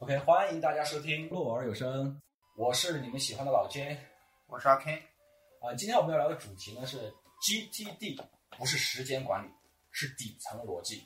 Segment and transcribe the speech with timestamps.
[0.00, 2.12] OK，欢迎大家收听《洛尔有声》，
[2.54, 3.96] 我是你们喜欢的老 J
[4.46, 4.92] 我是阿 K，
[5.62, 5.72] 啊。
[5.74, 8.22] 今天我们要聊的主题呢是 GTD，
[8.58, 9.50] 不是时间管理，
[9.90, 11.02] 是底层逻辑。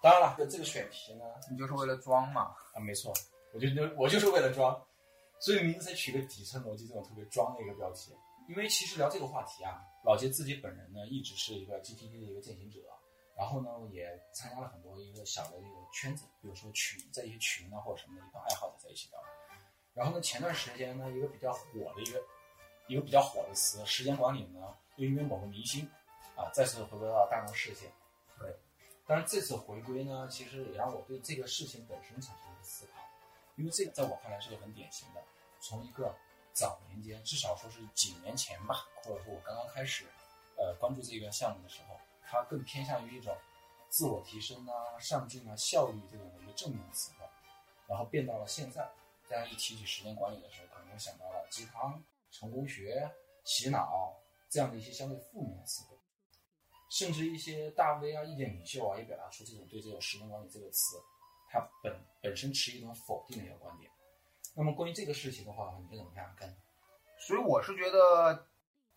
[0.00, 2.54] 当然了，这个选题呢，你就是为了装嘛？
[2.72, 3.12] 啊，没错，
[3.52, 4.80] 我就就我就是为了装，
[5.40, 8.12] 所以名字才取个底层逻辑这种特别装的一个标题。
[8.48, 12.78] 因为其实聊这个话题啊，老杰自己本人呢一直是一个 GTD 的一个践行者，
[13.36, 19.20] 然后呢也参加了很多一个小的一个圈子，比如说群，在一些群啊或者什么的一帮爱好者在一起聊。
[19.92, 22.22] 然后呢，前段时间呢一个比较火的一个
[22.88, 25.88] 一个比较火的词，时间管理呢，又因为某个明星
[26.36, 27.90] 啊再次回归到大众视线。
[28.38, 28.56] 对，
[29.06, 33.00] 但是这次回归呢，其实也让我对这个事情本身产生一个思考，
[33.56, 35.22] 因为这个在我看来是个很典型的，
[35.60, 36.14] 从一个
[36.52, 40.06] 早年间，至少说是几年前吧，或者说我刚刚开始，
[40.56, 41.98] 呃，关注这个项目的时候，
[42.34, 43.36] 它更偏向于一种
[43.88, 47.24] 自我提升啊、上进啊、效率这种的一个正面的词汇，
[47.86, 48.82] 然后变到了现在，
[49.28, 53.08] 大家一提起时间管理的时候，可能想到了鸡汤、成功学、
[53.44, 54.12] 洗脑
[54.50, 55.96] 这样的一些相对负面的词汇，
[56.90, 60.96] 甚至一些大 V 啊、意见领袖啊，也表达出这种对这种时间管理这个词，
[61.48, 63.90] 它本本身持一种否定的一个观点。
[64.56, 66.34] 那么关于这个事情的话，你是怎么看？
[66.36, 66.56] 跟
[67.18, 68.46] 所以我是觉得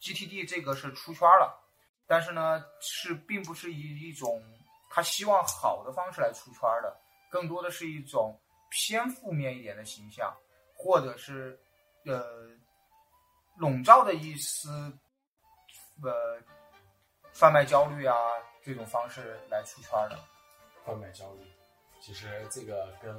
[0.01, 1.66] GTD 这个是出圈了，
[2.07, 4.41] 但是呢，是并不是以一种
[4.89, 6.97] 他希望好的方式来出圈的，
[7.29, 10.33] 更多的是一种偏负面一点的形象，
[10.73, 11.59] 或者是
[12.05, 12.49] 呃
[13.57, 14.69] 笼罩的一丝
[16.01, 16.39] 呃
[17.33, 18.15] 贩卖焦虑啊
[18.63, 20.17] 这种方式来出圈的。
[20.85, 21.45] 贩卖焦虑，
[21.99, 23.13] 其实这个跟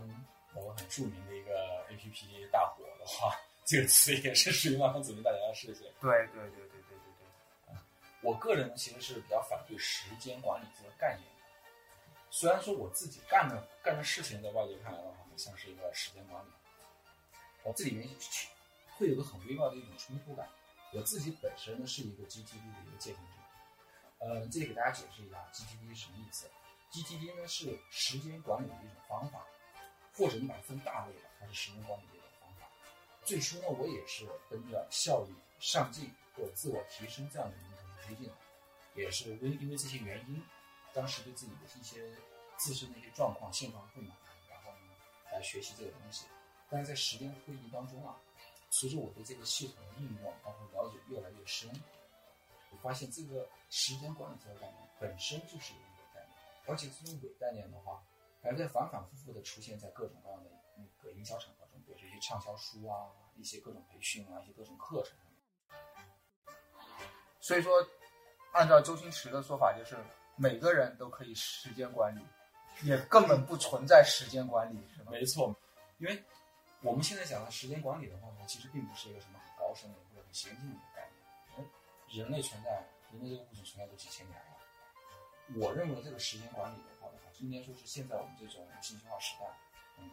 [0.54, 1.52] 某个很著名的一个
[1.90, 3.36] APP 大火的话，
[3.66, 5.92] 这个词也是属于慢慢走进大家的视线。
[6.00, 6.77] 对对对对。
[8.22, 11.38] 我个人，其实是比较反对时间管理这个概念的。
[12.30, 16.48] 虽然说我自己干的干的事情，在外界看来的话，像是一个时间管理，
[17.62, 18.08] 我这里面
[18.96, 20.48] 会有个很微妙的一种冲突感。
[20.92, 26.50] 我自己本身呢是一个 GTD 的一个践行者，呃，这里给大家解释一下 GTD 什么意思。
[26.90, 29.46] GTD 呢是时间管理的一种方法，
[30.16, 32.66] 或者你把它分大类吧，它是时间管理的一种方法。
[33.22, 37.56] 最初呢，我也是奔着效率、上进或者自我提升这样的
[38.08, 38.32] 推进，
[38.94, 40.42] 也是为因为这些原因，
[40.94, 42.02] 当时对自己的一些
[42.56, 44.16] 自身的一些状况、现状不满，
[44.48, 44.94] 然后呢
[45.30, 46.26] 来学习这个东西。
[46.70, 48.16] 但是在时间推移当中啊，
[48.70, 51.70] 随着我对这个系统的应用，包括了解越来越深，
[52.70, 56.36] 我发现这个时间管理这个概念本身就是一个概念，
[56.66, 58.02] 而且这种伪概念的话，
[58.42, 65.16] 还在反反复复的出现在各种各样的那个营销场合中，比如说一些畅销书啊，一些各种培训啊，一些各种课程。
[67.40, 67.72] 所以说，
[68.52, 69.96] 按照周星驰的说法，就是
[70.36, 72.24] 每个人都可以时间管理，
[72.82, 75.10] 也根本不存在时间管理，是吧？
[75.12, 75.54] 没错，
[75.98, 76.22] 因为
[76.80, 81.08] 我们现在讲的时间管理的话呢，其实并不是一个什么很高深的或者很先进的概
[81.56, 81.68] 念。
[82.08, 82.70] 人人类存在，
[83.12, 84.56] 人类这个物种存在都几千年了。
[85.56, 89.46] 我认为这个时间管理的话的话，应该说是现在我们这种信息化时代，
[89.98, 90.10] 嗯，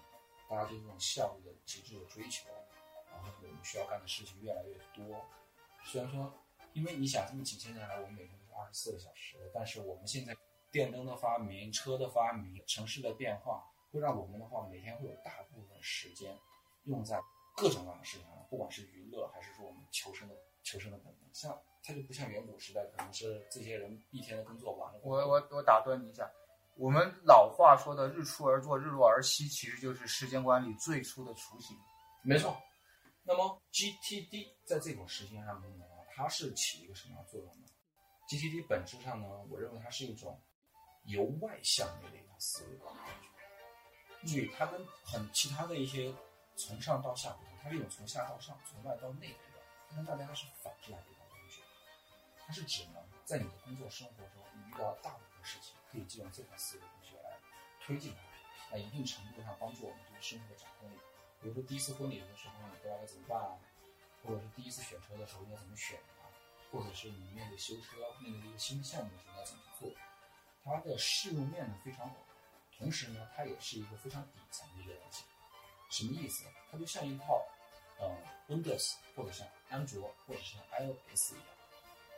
[0.50, 2.50] 大家对这种效率的极致的追求，
[3.12, 5.24] 然后我们需要干的事情越来越多。
[5.84, 6.34] 虽然说，
[6.76, 10.36] 因为你想这么几千年来，我们每天都是二十四个小时，但是我们现在
[10.70, 16.38] 电灯的发明、车的发明、城市的变化，会让我们的话每天会有大部分时间
[16.84, 17.18] 用在
[17.56, 21.34] 各种各样的事情上，不管是娱乐还是说我们求生的求生的本能。
[21.34, 25.00] 像它就不像远古时代，可能是这些人一天的工作完了。
[25.02, 26.30] 我我我打断你一下，
[26.76, 31.78] 我们老话说的“日出而作，日落而息”，其实就是时间管理最初的雏形。
[32.22, 32.58] 没错。
[33.24, 37.68] 那么 GTD 在这种时间上面呢，它是起一个什么样作用呢
[38.30, 40.42] ？GTD 本质上呢，我认为它是一种
[41.04, 44.34] 由外向内的一套思维管理工具。
[44.34, 46.16] 注意，它跟很其他的一些
[46.56, 51.62] 从上到下不同，它是一种从下到上、从外到内的，跟大家是反着来的一套工具。
[52.40, 57.38] 它是只能在你的工作生活中，你遇到大部分事情，可以借用这套思维工具来
[57.82, 60.96] 推进它，在一定程度上帮助我们对生活的掌控力。
[61.42, 63.60] 比如说第一次婚礼的时候，你不知道该怎么办啊，
[64.26, 66.26] 或者是第一次选车的时候应该怎么选啊，
[66.72, 69.92] 或者是你面对修车、面对一个新项目的时候应该怎么做，
[70.64, 72.16] 它的适用面呢非常广，
[72.78, 75.24] 同时呢，它也是一个非常底层的一个东西。
[75.90, 76.46] 什么意思？
[76.72, 77.46] 它就像一套
[78.00, 78.18] 呃
[78.50, 81.46] Windows 或者像安卓或者是 iOS 一样，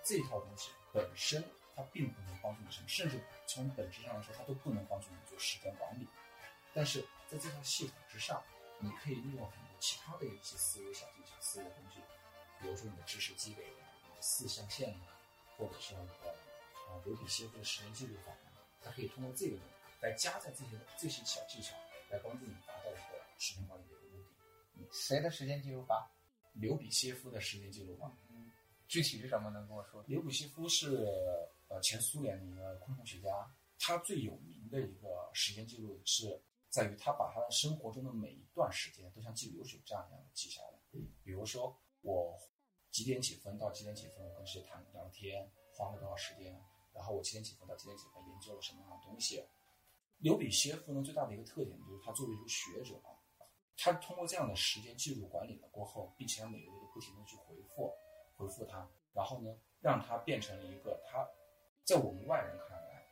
[0.03, 1.43] 这套东西本身
[1.75, 6.07] 它并不能帮助你什么，甚至从本质上来说，它都不能帮助你做时间管理。
[6.73, 8.41] 但是在这套系统之上，
[8.79, 11.99] 你可以利用很其他的一些思维小技巧、思维工具，
[12.61, 15.15] 比如说你的知识积累呀、你的四象限呀，
[15.57, 16.31] 或者是你的
[16.87, 18.51] 啊流体写作时间记录法呀，
[18.81, 19.57] 它可以通过这个
[20.01, 21.75] 来加在这些这些小技巧，
[22.09, 24.23] 来帮助你达到一个时间管理的一个目
[24.85, 24.89] 的。
[24.91, 26.11] 谁的时间记录法？
[26.53, 28.11] 刘比歇夫的时间记录法。
[28.29, 28.51] 嗯，
[28.87, 29.49] 具体是什么？
[29.51, 30.03] 能跟我说？
[30.07, 31.05] 刘比歇夫是
[31.67, 33.29] 呃前苏联的一个昆虫学家，
[33.77, 40.79] 他最有名的一个时间记录是在于他把他的生活中的每一段时间都像记流水账一样的记下来。
[41.23, 42.37] 比如说我
[42.91, 46.59] 几点几分到几点几分，我跟谁谈聊天，花了多少时间，
[46.93, 49.43] 然后我几点几分到几点几分研究了什么样的东西。
[50.19, 53.13] 刘比歇夫呢最大的一个特点就是他作为一个学者啊，
[53.77, 57.93] 他通过这样的时间记录管理了过后，并且每个月都不停的去回复
[58.35, 61.27] 回复他，然后呢让他变成了一个他
[61.85, 63.05] 在我们外人看来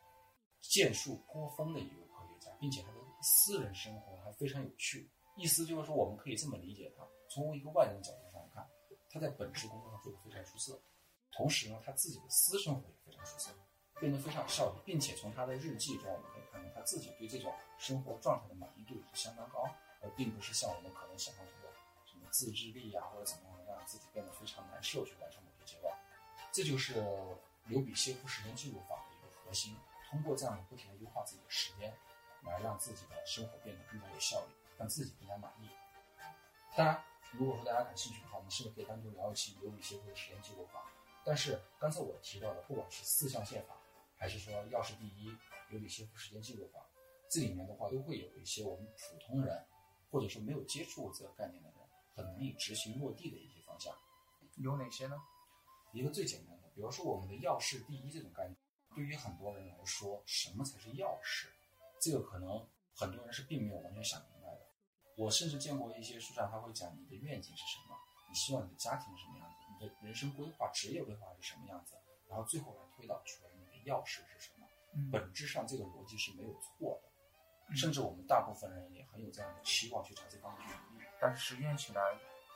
[0.61, 5.09] 建树颇丰的一个科学家，并且他的私人生活还非常有趣。
[5.35, 8.65] 意思就是说，我们可以这么理解他：从一个外人角度上来看，
[9.09, 10.79] 他在本职工作上做得非常出色，
[11.31, 13.51] 同时呢，他自己的私生活也非常出色，
[13.99, 19.67] 变得非常有效率，并且从他的日记中我们可以看到，他自己对这种生活状态的满意度是相当高，
[20.01, 21.67] 而并不是像我们可能想象中的
[22.05, 25.93] 什么自制力呀、或者怎么样让自己变得非常难受去完成某些阶段。
[26.53, 27.03] 这就是
[27.65, 29.75] 刘比歇夫时间记录法的一个核心，
[30.09, 31.93] 通过这样的不停的优化自己的时间，
[32.45, 34.53] 来让自己的生活变得更加有效率。
[34.77, 35.69] 让自己更加满意。
[36.75, 37.01] 当然，
[37.31, 40.85] 如果说大家感兴趣的话，我们是不是可以单独聊一期刘比歇夫的时间记录法？
[41.23, 43.77] 但是刚才我提到的，不管是四象限法，
[44.17, 45.33] 还是说钥匙第一
[45.69, 46.85] 刘比歇夫时间记录法，
[47.29, 49.65] 这里面的话都会有一些我们普通人，
[50.11, 51.79] 或者说没有接触过这个概念的人，
[52.13, 53.95] 很难以执行落地的一些方向。
[54.57, 55.15] 有哪些呢？
[55.93, 58.57] 一个最简单的，比如说我们的钥匙第一这种概念，
[58.93, 61.47] 对于很多人来说，什么才是钥匙？
[62.05, 62.63] 这个可能
[62.93, 64.61] 很多人是并没有完全想明白的。
[65.17, 67.97] 我甚至见过一些书上他会讲你的愿景是什么，
[68.29, 71.95] 你希望你的家庭是什么样子，你的人生规划、职业规划是什么样子，
[72.29, 74.67] 然后最后来推导出来你的钥匙是什么。
[74.93, 81.05] 嗯本质上这个逻辑是没有错的，甚至我们大部分人也很有这样的期望去朝这方面去努力。
[81.19, 82.01] 但是实现起来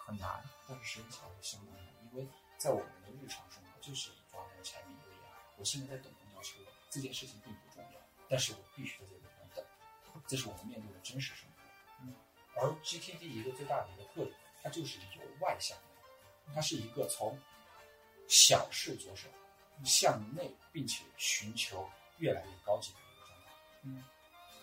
[0.06, 0.44] 很难。
[0.68, 2.28] 但是实际上会相当难，因为
[2.60, 5.20] 在我们的日常生活就是以抓人柴米油盐。
[5.58, 6.60] 我现在在等公交车，
[6.90, 8.00] 这件事情并不重要，
[8.30, 9.29] 但是我必须在这个
[10.30, 12.04] 这是我们面对的真实生活。
[12.04, 12.14] 嗯，
[12.56, 17.38] 而 GTD 一个最大的一个特点，它就是由外向内，它是一个从
[18.28, 19.28] 小事着手
[19.84, 21.90] 向内，并且寻求
[22.20, 23.46] 越来越高级的一个状态。
[23.82, 24.04] 嗯，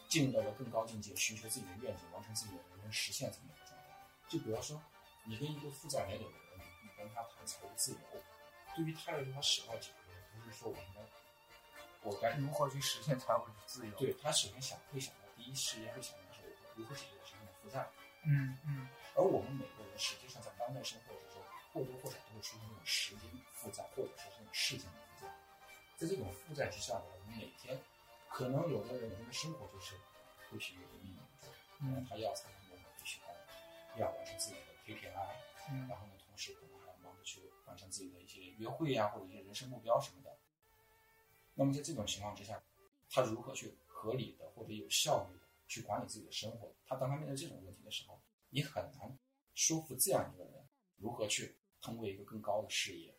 [0.08, 3.86] 进入到了更高境界，寻求自己的愿景，完成自己的人生实现这么一个状态。
[4.28, 4.80] 就比方说，
[5.24, 7.98] 你跟一个负债累累的人，你跟他谈财务自由，
[8.76, 11.00] 对于他来说，他始料解决，不是说我应该，
[12.02, 17.88] 我该如何去实现财务自由？，对他首先想会想到第一时间会想到是我如何解决我身上的负债，
[18.24, 25.32] 嗯嗯而我们每个人实际上在当代生活之中，或多或少都会出现这种时间负债，或者说是这种事情的负债。
[25.96, 27.78] 在这种负债之下呢，我们每天
[28.28, 29.94] 可能有的人他的生活就是
[30.50, 31.48] 不停的命运中，
[31.80, 33.30] 嗯他要参加某某必须班，
[33.96, 35.30] 要完成自己的 KPI，
[35.70, 40.36] 嗯然后呢，同时可能还要忙着去完成自己的一些约会呀、或者一些人生目标什么的。
[41.54, 42.60] 那么在这种情况之下，
[43.10, 46.70] 他如何去合理的或者有效率的去管理自己的生活？
[46.84, 48.20] 他当他面对这种问题的时候，
[48.50, 49.18] 你很难
[49.54, 50.52] 说服这样一个人
[50.96, 53.14] 如何去通过一个更高的事业，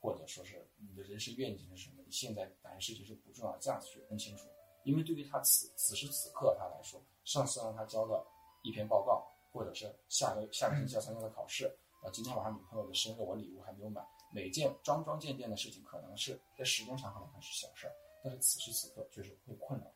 [0.00, 2.02] 或者说是你的人生愿景是什么？
[2.06, 4.46] 你现在哪些事情是不重要，这样子去分清楚。
[4.84, 8.24] 因为对于他此此时此刻他来说，上次让他交了
[8.62, 11.66] 一篇报告，或者是下个下个星期要参加的考试，
[12.02, 14.02] 啊，今天晚上女朋友的生日，我礼物还没有买。
[14.32, 17.92] 每件桩桩件件的事情，可能是在时间长河来看是小事儿，
[18.24, 19.86] 但是此时此刻确实会困扰。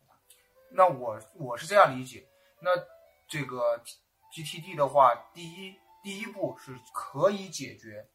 [0.70, 2.26] 那我我是这样理解，
[2.60, 2.70] 那
[3.28, 3.82] 这个
[4.32, 8.06] GTD 的话，第一第一步是可以解决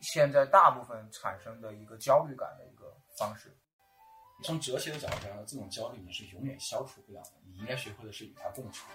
[0.00, 3.56] 现在大部分产生的一个焦虑感的一个方式。
[4.44, 8.86] 从哲学的角度上，这种焦虑你是永远消除不了的，你应该学会的是与它共处。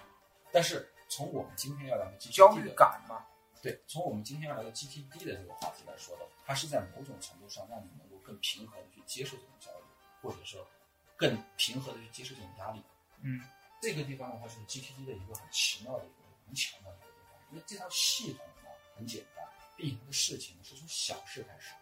[0.50, 3.26] 但是从我们今天要聊的焦虑感嘛，
[3.60, 9.84] 对，从我们今天要聊的 GTD 的这个话题来说的话，它是在某种程度上让你能够更平和的去接受这种焦虑，
[10.22, 10.66] 或者说
[11.16, 12.82] 更平和的去接受这种压力。
[13.22, 13.40] 嗯
[13.80, 16.14] 这个地方的话，就是 GTD 的一个很奇妙的一个
[16.46, 19.44] 很巧妙的一个地方，因为这套系统呢很简单，
[19.76, 21.74] 并且它的事情是从小事开始。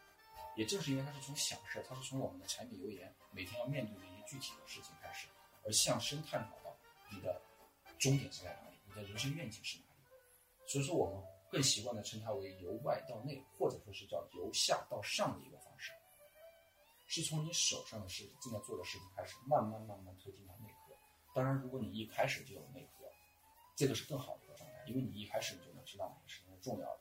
[0.56, 5.28] 也正是因为它是从小事，它是从我们的柴米油盐每天要面对的一些具体的事情开始，
[5.64, 6.76] 而向深探讨到
[7.10, 7.40] 你的
[7.98, 10.66] 终点是在哪里，你的人生愿景是哪里。
[10.66, 15.56] 所以说，我们更习惯的称它为由外到内，或者说是叫由下到上的一个
[17.14, 20.96] 是从你手上的事情、正在做的事情开始，慢慢慢慢推进到内核。
[21.34, 23.04] 当然，如果你一开始就有内核，
[23.76, 27.00] 这个是更好的一个状态，因为你一开始你就能知道哪些事情是重要的。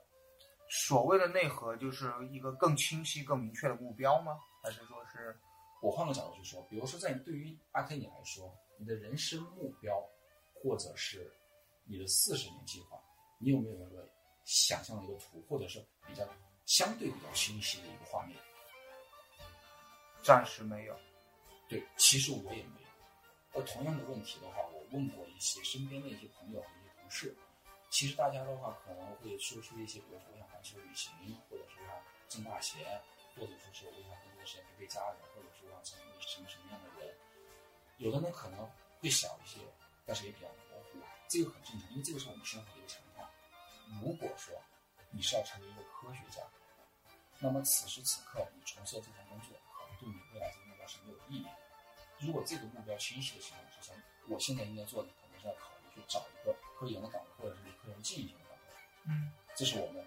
[0.70, 4.38] 所谓的内核就是一个更清晰、更明确的目标吗？
[4.62, 5.34] 还是说是
[5.82, 10.06] 我换个角度去说，比如说在对于阿 K 你来说，你的人生目标，
[10.54, 11.32] 或者是
[11.86, 13.02] 你的四十年计划，
[13.40, 14.10] 你有没有一个
[14.44, 16.28] 想象的一个图，或者是比较
[16.66, 18.38] 相对比较清晰的一个画面？
[20.24, 20.98] 暂时没有。
[21.68, 22.88] 对，其实我也没有。
[23.54, 27.36] 而同样的问题的话，我问过一些身边的一些朋友和一些同事，
[27.90, 31.12] 其实大家的话可能会说出一些，比如说我想环球旅行，
[31.50, 31.96] 或者说想
[32.30, 33.02] 挣大钱，
[33.36, 37.16] 或者说是我想更多时间陪陪家人，或者说想成为什么什么样的人。
[37.98, 39.60] 有的呢可能会小一些，
[40.06, 43.28] 但是也比较模糊，这个很正常，因为这个是我们生活的一个常态。
[44.02, 44.56] 如果说
[45.10, 46.42] 你是要成为一个科学家，
[47.40, 49.58] 那么此时此刻你从事这份工作，
[50.34, 51.50] 未来这个目标是没有意义的。
[52.20, 53.94] 如果这个目标清晰的情况之下，
[54.28, 58.74] 我现在应该做的可能是要考虑去找一个科研的岗位，或者是离科研近一些的岗位。
[59.06, 60.06] 嗯，这是我们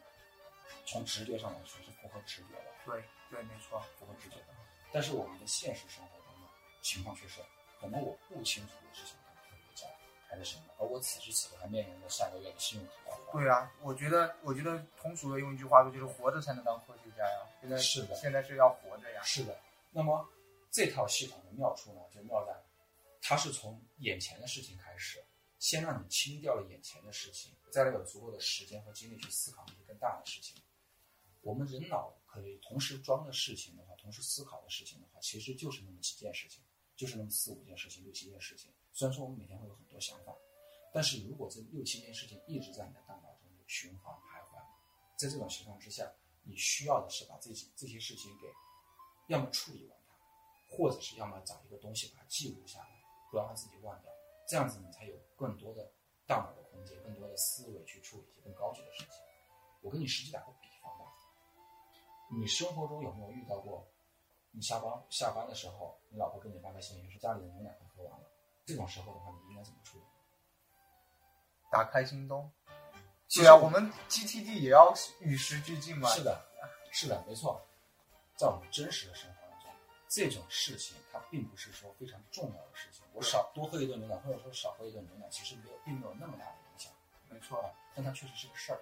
[0.86, 3.80] 从直觉上来说是符合直觉的，对对，没错。
[3.98, 4.54] 符合直觉的。
[4.92, 6.48] 但是我们的现实生活中呢，
[6.80, 7.40] 情况却是，
[7.80, 9.88] 可能我不清楚我是想当科学家
[10.28, 13.32] 还是什么，而我此时此刻还面临着下个月的信用卡要还。
[13.32, 17.40] 对啊，我觉得，我觉得通俗的用一句话说，就是活着才能当科学家呀。
[17.60, 19.20] 现在是的现在是要活着呀。
[19.24, 19.58] 是的，
[19.94, 20.28] 那么
[20.72, 22.52] 这套系统的妙处呢，就妙在
[23.22, 25.24] 它是从眼前的事情开始，
[25.60, 30.60] 先让你清掉了眼前的事情，再来有足够的时间和精力去思考那些更大的事情。
[31.42, 36.64] 我们人脑可以同时装的事情的话，同时思考的事情的话，其实就是那么几件事情，
[36.96, 38.72] 就是那么四五件事情、六七件事情。
[38.92, 40.34] 虽然说我们每天会有很多想法，
[40.92, 44.60] 但是如果这六七件事情一直在你的大脑中循环徘徊，
[45.16, 48.48] 在这种情况之下，你需要的是把这些这些事情给，
[49.28, 52.88] 要么处理完它，或者是要么找一个东西把它记录下来，
[53.30, 54.10] 不让它自己忘掉。
[54.46, 55.90] 这样子你才有更多的
[56.26, 59.10] 大脑的空间，更多的思维去处理一些更高级的事情。
[59.80, 61.06] 我跟你实际打个比方吧，
[62.38, 63.86] 你生活中有没有遇到过，
[64.50, 68.26] 你下班下班的时候，你老婆跟你发个信息说家里的牛奶快喝完了，
[68.66, 70.04] 这种时候的话，你应该怎么处理？
[71.70, 72.52] 打开京东。
[73.34, 76.08] 对啊，我们 GTD 也要与时俱进嘛。
[76.10, 76.40] 是的，
[76.92, 77.66] 是的，没错。
[78.36, 79.70] 在我们真实的生活当中，
[80.08, 83.02] 这种事情它并不是说非常重要的事情。
[83.12, 86.92] 我少多喝一顿牛奶，或者说少喝一顿牛奶，其实没有，并没有那么大的影响。
[87.28, 87.60] 没错。
[87.60, 88.80] 啊，但它确实是个事儿。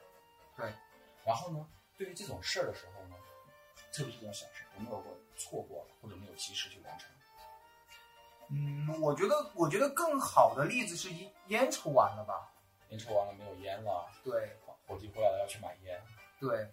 [0.56, 0.72] 对。
[1.24, 1.66] 然后呢，
[1.96, 3.16] 对于这种事儿的时候呢，
[3.92, 7.10] 特别是这种小事，有没有过错过了，或者没有及时去完成？
[8.48, 12.52] 嗯，我觉得，我觉得更好的例子是烟烟抽完了吧？
[12.88, 16.02] 烟抽完了没有烟了，对伙计回来了要去买烟。
[16.40, 16.68] 对。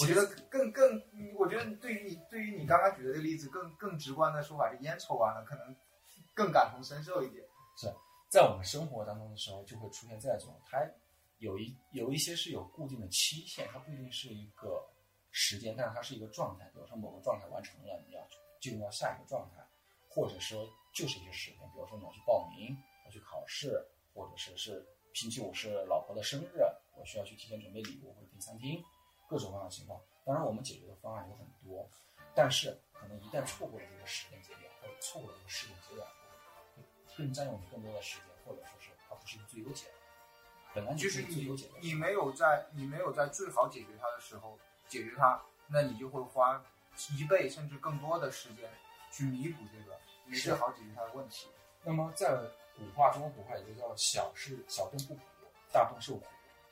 [0.00, 1.00] 我觉得更更，
[1.38, 5.76] 我觉得对于你对于你刚刚举的这个例子，更更直观的说法是烟抽完了，可能
[6.34, 7.44] 更感同身受一点。
[7.76, 7.86] 是
[8.28, 10.84] 在我们生活当中的时候，就会出现这种，它
[11.38, 14.84] 有一有一些是有固定的期限，它不一定是一个
[15.30, 16.64] 时间，但是它是一个状态。
[16.74, 18.26] 比如说某个状态完成了，你要
[18.60, 19.64] 进入到下一个状态，
[20.08, 23.80] 或者说就是一些时间，比如说你要去报名，要去考试，
[24.12, 26.62] 或者是是星期五是老婆的生日，
[26.96, 28.82] 我需要去提前准备礼物或者订餐厅。
[29.34, 31.84] 各种各样的情况，当然我们解决的方案有很多，
[32.36, 36.06] 但是可能一旦错过了这个时间节点，或者错过了这个时间节点，
[36.76, 36.84] 会
[37.16, 39.86] 更占用你更多的时间，或者说是它不是一个最优解。
[40.72, 46.64] 本来你就是最优解的，你没有在你没有在最好解决它的时候解决它，那你就会花
[47.18, 48.70] 一倍甚至更多的时间
[49.10, 51.48] 去弥补这个你最好解决它的问题。
[51.82, 52.40] 那么在
[52.76, 55.20] 古话中，古话也就叫小事小动不苦，
[55.72, 56.24] 大动受苦。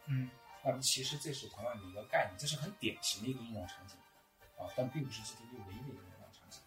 [0.06, 0.30] 嗯。
[0.64, 3.96] 那么其实这是同样的一个概念，这是很典型的一个应用场景，
[4.56, 6.60] 啊，但并不是 GTD 唯一的一个应用场景。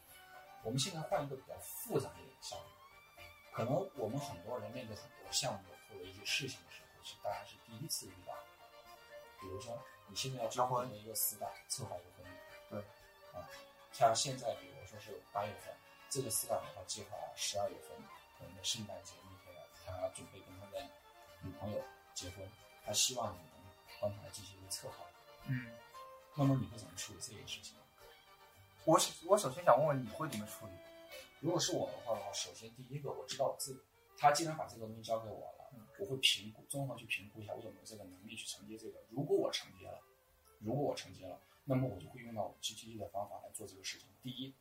[0.64, 2.66] 我们现在换一个比较复杂一点的项目，
[3.54, 5.60] 可能我们很多人面对很多项目
[5.90, 8.34] 或者一些事情的时候，是大家是第一次遇到。
[9.40, 12.38] 比如说，你现在要招婚一个死党策划一个婚礼，
[12.72, 12.80] 对，
[13.40, 13.48] 啊，
[13.92, 15.72] 像现在比如说是八月份，
[16.10, 17.96] 这个死党的话计划十二月份，
[18.40, 20.82] 可能圣诞节那天他准备跟他的
[21.42, 21.82] 女朋友
[22.16, 22.50] 结婚，
[22.84, 23.55] 他希望你能
[24.00, 25.06] 帮他进行一个策划。
[25.48, 25.72] 嗯，
[26.36, 27.76] 那么你会怎么处理这件事情？
[28.86, 30.74] 我我首先想问问你会怎么处理？
[31.40, 33.80] 如果是我的话，首先第一个我知道我自己，
[34.18, 39.04] 他既然把这个东西交给我了，我会评估，综合去评估一下我有没有这个能力去承接这个。
[39.10, 40.00] 如果我承接了，
[40.60, 44.08] 如果我承接了，那么我就会用到我 GTD 的方法来做这个事情。
[44.22, 44.54] 第一，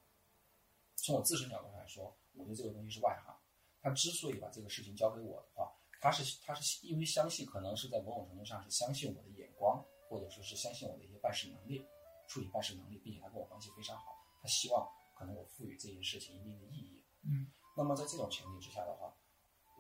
[0.97, 3.35] 从我自身角度来说，我对这个东西是外行。
[3.83, 5.71] 他之所以把这个事情交给我的话，
[6.05, 11.83] 他是他是因为相信，可能是在某种程度上是相信我的眼光，或者说是相信我的一些办事能力，
[12.29, 17.03] 处理办事能力，并且他跟我关系非常好，他希望可能我赋予这件事情一定的意义。
[17.23, 19.17] 嗯，那么在这种前提之下的话，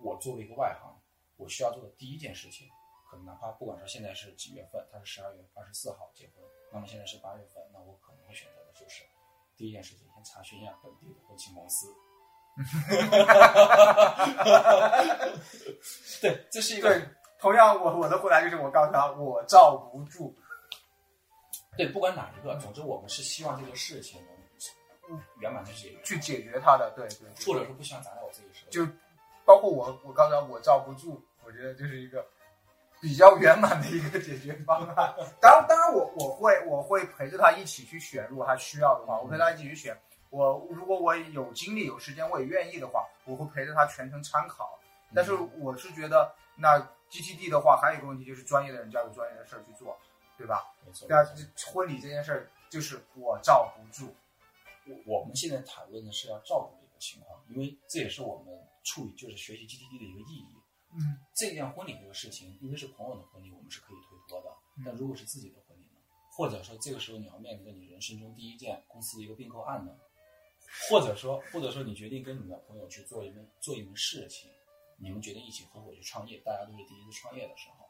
[0.02, 0.98] 我作为一个外行，
[1.36, 2.66] 我需要做的第一件事情，
[3.10, 9.04] 可能哪怕不管说现在是几月份，他是十二月二十四号结婚，那么现在是八月份，那我可能会选择的就是
[9.58, 11.94] 第一件事情，先查询一下本地的婚庆公司，
[16.20, 17.08] 对，这是一个对，
[17.38, 20.34] 同样我我的回答就是我告诉他我罩不住。
[21.76, 24.22] 对，不管哪一个，总之我们是希望这个事情
[25.08, 28.70] 能圆满的解决，去解决它的，对对，或者说不希望砸在我自己手里。
[28.70, 28.86] 就
[29.44, 32.24] 包括我我刚才我罩不住，我觉得这是一个
[33.00, 35.12] 比较圆满的一个解决方案。
[35.40, 40.00] 当然，当然我我会我会陪着他一起去选，如果他需要的话，我陪他一起去选。
[40.34, 44.80] 我如果我有精力有时间，我也愿意的话，我会陪着他全程参考。
[45.14, 46.76] 但是我是觉得，那
[47.08, 49.96] GTD 的话，还有一个问题就是专业的人交给专业的事儿去做，
[50.36, 50.74] 对吧？
[50.84, 51.06] 没错。
[51.08, 54.12] 那这婚礼这件事儿，就是我罩不住。
[54.86, 60.48] 我我们现在谈论的是要照顾的一个情况，因为这也是我们处理就是学习 GTD 的一个意义。
[60.94, 64.50] 嗯，这件婚礼这个事情，因为是朋友的婚礼，我们是可以推脱的。
[64.78, 66.00] 嗯但如果是自己的婚礼呢？
[66.32, 69.92] 或者说这个时候你要面临着你人生中第一件公司的一个并购案呢？
[70.90, 74.50] 或者说，或者说你决定跟你的朋友去做一门做一门事情，
[74.96, 77.88] 你们决定一起合伙去创业，大家都是第一次创业的时候，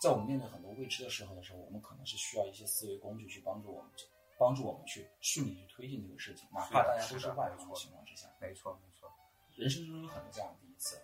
[0.00, 3.90] 在我们面对很多未知的时候的时候，我们可能是需要一些思维工具去帮助我们，
[4.38, 8.28] 帮助我们去顺利去推进这个事情，哪怕大家都是外行的情况之下。
[8.40, 9.10] 没错没错。
[9.56, 10.96] 人生中有很多这样的第一次。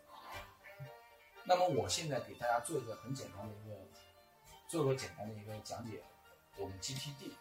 [1.47, 3.77] 那么我现在给大家做一个很简单的一个，
[4.69, 6.03] 做个简单的一个讲解，
[6.57, 7.33] 我们 GTD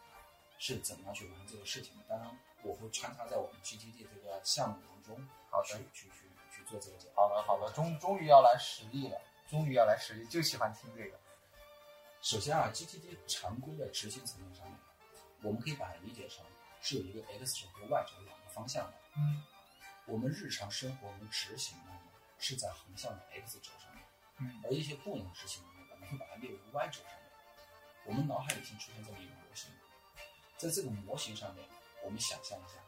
[0.65, 2.03] 是怎么样去完成这个事情的。
[2.07, 7.09] 当然，我会穿插在我们 GTD 这个项目当中，好的去去去去做这个解。
[7.13, 11.19] 好了好了，终终于要来实力了，终于要来实力，就喜欢听这个。
[12.21, 14.79] 首先啊，GTD 常规的执行层面上面，
[15.41, 16.45] 我们可以把它理解成
[16.79, 18.93] 是有一个 X 轴和 Y 轴两个方向的。
[19.17, 19.43] 嗯
[20.05, 21.99] 我们日常生活能执行的呢，
[22.39, 24.03] 是在横向的 X 轴上面。
[24.39, 27.19] 嗯而一些不能执行的呢，我们会把它列为 Y 轴上面。
[28.05, 29.69] 我们脑海里先出现这么一个模型，
[30.57, 31.67] 在这个模型上面，
[32.03, 32.79] 我们想象一下，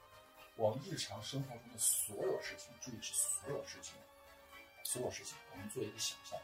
[0.55, 3.95] 我们日常生活中的所有事情，注意是所有事情，
[4.83, 6.39] 所有事情，我们做一个想象，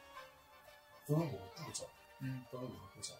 [1.05, 3.13] 分为五个步骤，嗯分为五个步骤。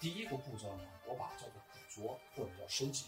[0.00, 3.06] 第一个步骤呢，我把它叫做捕捉或者叫收集，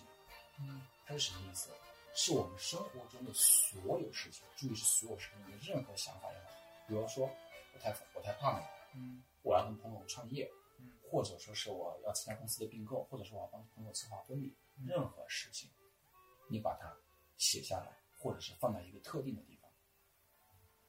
[0.58, 1.70] 嗯它是什么意思？
[2.12, 6.50] 是我们生活中的所有事情，注意是所有事情的任何想法也好，
[6.88, 7.30] 比如说
[7.72, 10.59] 我太我太胖了，嗯我要跟朋友创业，嗯
[11.10, 15.68] 或者说是我要参加公司的并购，或者说我要帮朋友策划婚礼，嗯任何事情，
[16.48, 16.96] 你把它
[17.36, 19.68] 写下来，或者是放在一个特定的地方。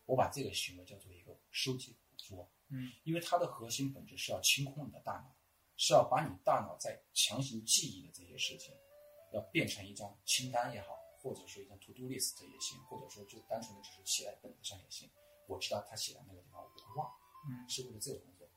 [0.06, 5.36] 我把这个行为叫做一个收集捕捉，嗯因为它的核心本质是要清空你的大脑，
[5.76, 8.76] 是要把你大脑在强行记忆的这些事情，
[9.34, 15.10] 要变成一张清单也好，或者说一张 to do list 也行，或者说就单纯的只是写在本子上也行。
[15.48, 17.12] 我知道他写在那个地方，我不会忘。
[17.50, 18.48] 嗯是为了这个工作，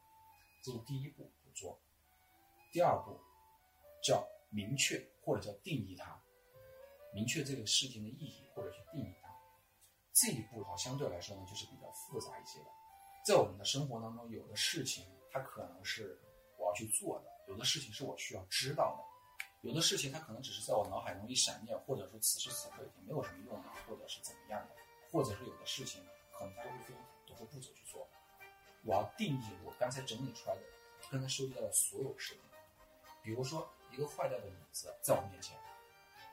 [0.62, 1.78] 这是第一步做。
[2.72, 3.18] 第二步
[4.02, 6.20] 叫明确或者叫定义它，
[7.14, 9.28] 明确这个事情的意义或者去定义它。
[10.12, 12.66] 这一步的话，相对来说呢，就是比较复杂一些的。
[13.26, 16.20] 在我们的生活当中，有的事情它可能是
[16.58, 24.74] 我要去做的，有的事情是我需要知道的，有的事情它可能只是在我脑海中一闪念，或者说此时此刻已经没有什么用了，或者是怎么样的，
[25.10, 26.04] 或者是有的事情
[26.38, 28.06] 可能都会分多个步骤去做。
[28.84, 30.62] 我要定义我刚才整理出来的、
[31.10, 32.42] 刚才收集到的所有事情。
[33.22, 35.56] 比如说，一个坏掉的椅子在我面前，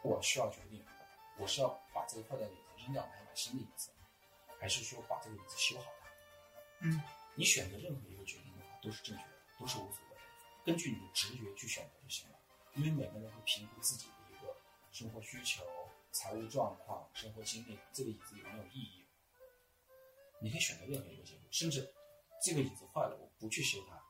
[0.03, 0.83] 我需要决定，
[1.37, 3.91] 我是要把这个坏掉的椅子扔掉，还是买新的椅子，
[4.59, 6.07] 还是说把这个椅子修好它？
[6.81, 7.01] 嗯，
[7.35, 10.21] 你选择任何一个决定的话，都是正确的，都是无所谓的，
[10.65, 12.39] 根据你的直觉去选择就行了。
[12.75, 14.55] 因为每个人会评估自己的一个
[14.91, 15.63] 生活需求、
[16.11, 19.05] 财务状况、生活经历，这个椅子有没有意义。
[20.39, 21.93] 你可以选择任何一个结果，甚至
[22.43, 24.00] 这个椅子坏了，我不去修它，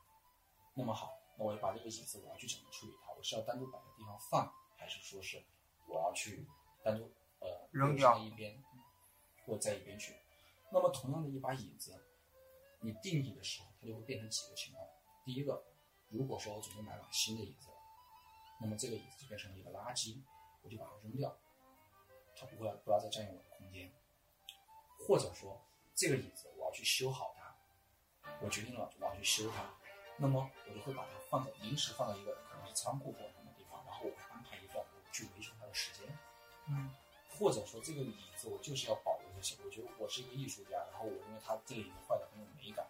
[0.74, 3.12] 那么好，那我要把这个椅子我要去怎么处理它？
[3.12, 5.42] 我是要单独摆个地方放，还是说是
[5.86, 6.46] 我要去
[6.82, 8.62] 单独呃扔掉一边，
[9.44, 10.16] 或者在一边去？
[10.70, 12.02] 那么同样的一把椅子，
[12.80, 14.86] 你定义的时候，它就会变成几个情况。
[15.24, 15.62] 第一个，
[16.08, 17.76] 如果说我准备买把新的椅子了，
[18.60, 20.22] 那么这个椅子就变成了一个垃圾，
[20.62, 21.36] 我就把它扔掉，
[22.34, 23.92] 它不会不要再占用我的空间。
[25.06, 25.60] 或者说
[25.94, 27.54] 这个椅子我要去修好它，
[28.40, 29.62] 我决定了我要去修它，
[30.16, 36.06] 那么我就会把它放在临时放到一个可能是仓库或者什么地方，然后我会安排一段我去维修它的时间。
[36.68, 36.94] 嗯
[37.38, 42.86] 或者说这个椅子我就是要保留这些，我觉得我是一个艺术家，然后我认为它这个椅子坏的很有美感，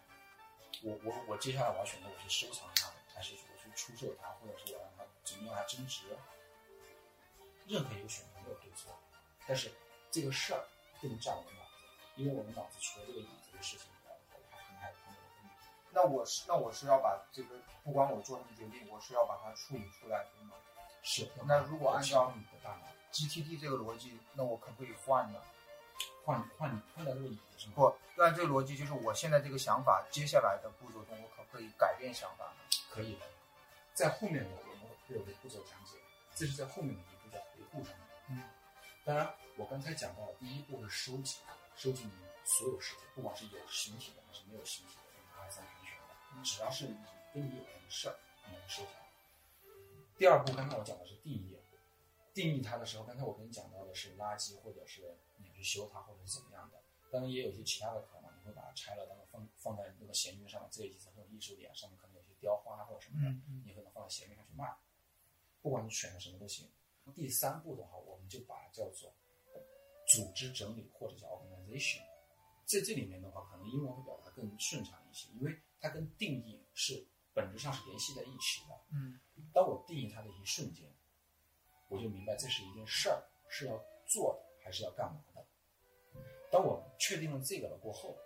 [0.83, 6.05] 我我我接下来我要选择我去收藏它，还是我去出售它，或者是我让它怎么样它增值，
[7.65, 8.93] 任何一个选择没有对错，
[9.47, 9.71] 但是
[10.11, 10.67] 这个事儿
[10.99, 11.71] 不能占我的脑子，
[12.17, 13.87] 因为我们脑子除了这个椅子的事情
[15.93, 20.55] 那我是那我是要把这个，不管我做什么决定，我是要把它处理出来，对吗
[21.03, 25.39] 是，那如果按照你的大脑，？GTD 这个逻辑，那我可不可以换呢？
[26.25, 27.73] 换换换掉这个椅子是吗？
[27.75, 32.55] 不，按这个逻辑，就是我现在这个想法，接下来的步骤中，我可不可以改变想法呢？
[32.89, 33.25] 可以的，
[33.93, 35.97] 在后面的，我们会有个步骤讲解，
[36.33, 38.07] 这是在后面的一步叫回顾上面。
[38.29, 38.43] 嗯，
[39.03, 41.37] 当然，我刚才讲到的第一步是收集，
[41.75, 42.11] 收集你
[42.45, 45.82] 所有事情，不管是有形体的还是没有形体的，二三盘旋的，
[46.41, 46.95] 只要是你
[47.33, 48.15] 跟你有关的事儿，
[48.47, 48.89] 你能收集。
[50.17, 51.57] 第二步，刚才我讲的是定义，
[52.33, 56.81] 定义它的时候，刚才我跟你讲到的是垃圾，或者是你去修它，或者是怎么样的。
[57.11, 64.73] 当然，也有一些其他的可能，你会把它拆了，然后放放在那个闲鱼上面，这个椅子很有艺术点，上面可能有些雕花或者什么的，嗯你可能放在闲鱼上去卖。
[65.61, 66.69] 不管你选的什么都行。
[67.13, 69.13] 第三步的话，我们就把它叫做
[70.07, 72.01] 组织整理，或者叫 organization。
[72.65, 78.81] 在这里面的话，可能英文会表达更顺畅一些，因为它跟定义是本质上是联系在一起的。
[78.93, 79.19] 嗯
[79.53, 80.89] 当我定义它的一瞬间，
[81.89, 85.45] 我就明白这是一件事儿，是要做的还是要干嘛的。
[86.49, 88.17] 当我确定了这个了过后，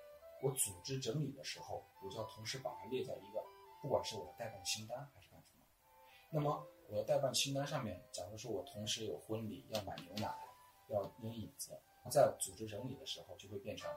[0.44, 3.44] 我组织整理的时候，我就要同时把它列在一个，
[3.82, 5.64] 不管是我的代办清单还是干什么。
[6.30, 10.32] 那么我的代办清单上面，假如说我同时有婚礼要买牛奶，
[10.90, 11.72] 要扔椅子，
[12.12, 13.90] 在组织整理的时候，就会变成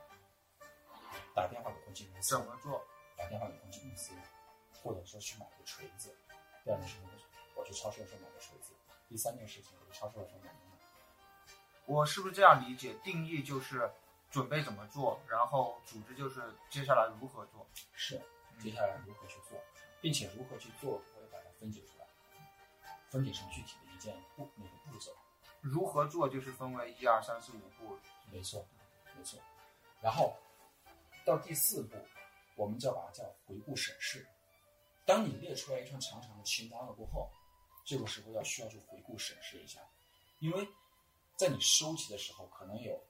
[1.34, 2.82] 打电话给婚庆公司怎，么做？
[3.20, 4.14] 打电话给装修公司，
[4.82, 6.16] 或者说去买个锤子。
[6.64, 7.06] 第二件事情
[7.54, 8.72] 我去超市的时候买个锤子。
[9.06, 10.78] 第三件事情，我去超市的时候买牛奶。
[11.84, 12.94] 我是不是这样理解？
[13.04, 13.90] 定义就是
[14.30, 17.66] 准备怎么做，然后组织就是接下来如何做。
[17.94, 18.18] 是，
[18.58, 19.60] 接下来如何去做，
[20.00, 22.06] 并且如何去做，我也把它分解出来，
[23.10, 25.12] 分解成具体的一件步那个步骤。
[25.60, 27.98] 如何做就是分为一二三四五步。
[28.30, 28.66] 没错，
[29.14, 29.38] 没错。
[30.00, 30.34] 然后
[31.26, 31.96] 到第四步，
[32.60, 34.28] 我们就要把它叫回顾审视。
[35.06, 37.30] 当你列出来一串长长的清单了过后，
[37.86, 39.80] 这个时候要需要去回顾审视一下，
[40.40, 40.68] 因为
[41.38, 43.02] 在你收集的时候，可能有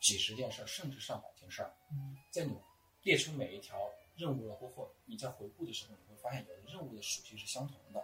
[0.00, 1.76] 几十件事儿，甚至上百件事儿。
[1.92, 2.58] 嗯在你
[3.02, 3.78] 列出每一条
[4.16, 8.02] 任务了过后，你在回顾的时候，你会发现有的任务的属性是相同的。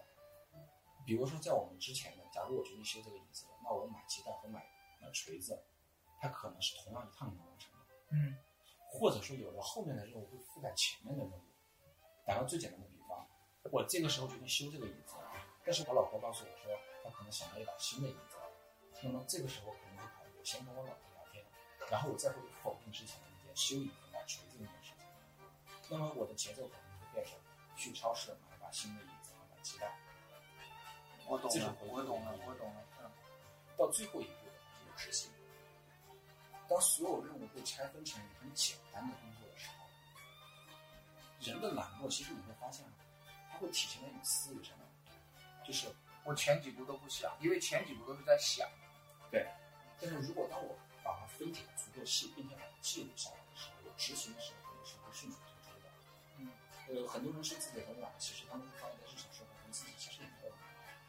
[1.07, 4.63] 比如说，在我们之前的，假如我决定修这个椅子，那我买鸡蛋和买
[5.01, 5.59] 买锤子，
[6.21, 7.79] 它可能是同样一趟能完成的。
[8.13, 8.37] 嗯
[8.91, 11.41] 或者说，有了后面的任务会覆盖前面的任务。
[12.27, 13.27] 打个最简单的比方，
[13.73, 15.15] 我这个时候决定修这个椅子，
[15.65, 16.71] 但是我老婆告诉我说，
[17.03, 18.37] 她可能想要一把新的椅子。
[19.03, 21.45] 那么这个时候可能会考虑，我先跟我老婆聊天，
[21.91, 25.07] 然后我再会否定之前的一件修椅子、买锤子那件事情。
[25.89, 27.39] 那么我的节奏可能会变成
[27.77, 29.91] 去超市买一把新的椅子和买鸡蛋。
[31.27, 32.85] 我懂了我懂了我懂了。
[33.01, 33.11] 嗯
[33.79, 34.31] 到最后一步
[34.85, 35.33] 就是执行。
[36.71, 39.85] 当所有任务被拆分成很简单的工作的时候，
[41.41, 42.87] 人的懒惰其实你会发现，
[43.51, 44.87] 它会体现在你思维上面，
[45.67, 45.89] 就是
[46.23, 48.69] 我前几步都不想，因为前几步都是在想。
[49.33, 49.51] 对。
[50.01, 55.91] 但是如果当我把它分解得足够细，并且把它记录下来的时候，我执行的时候也是会迅速推出的。
[56.39, 56.53] 嗯，
[56.89, 60.59] 呃，很多人说自己很懒，其实他们会发现在日常生活中自己其实也没有懒，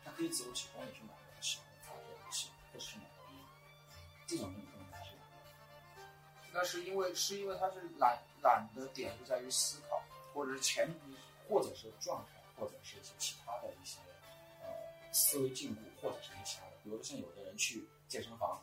[0.03, 1.20] 他可以走几公里去买个
[6.63, 10.01] 是因为是因为他是懒懒的点就在于思考，
[10.33, 13.99] 或者是前提或者是状态，或者是一些其他的一些
[14.61, 14.67] 呃
[15.13, 18.61] 思维禁锢，或者是一些其他的，比如说像有的人去健身房，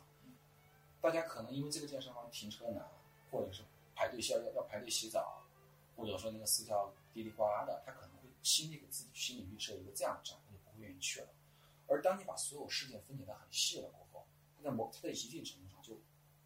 [1.01, 2.87] 大家可能因为这个健身房停车难，
[3.31, 3.63] 或者是
[3.95, 5.41] 排队需要要排队洗澡，
[5.95, 11.27] 或者说那个私教滴里呱啦的，他可能会心里给自己心理预设一个这样的障，他就不会愿意去了。
[11.87, 15.99] 而当你把所有事件分解得很细了过后，他在某他在一定程度上就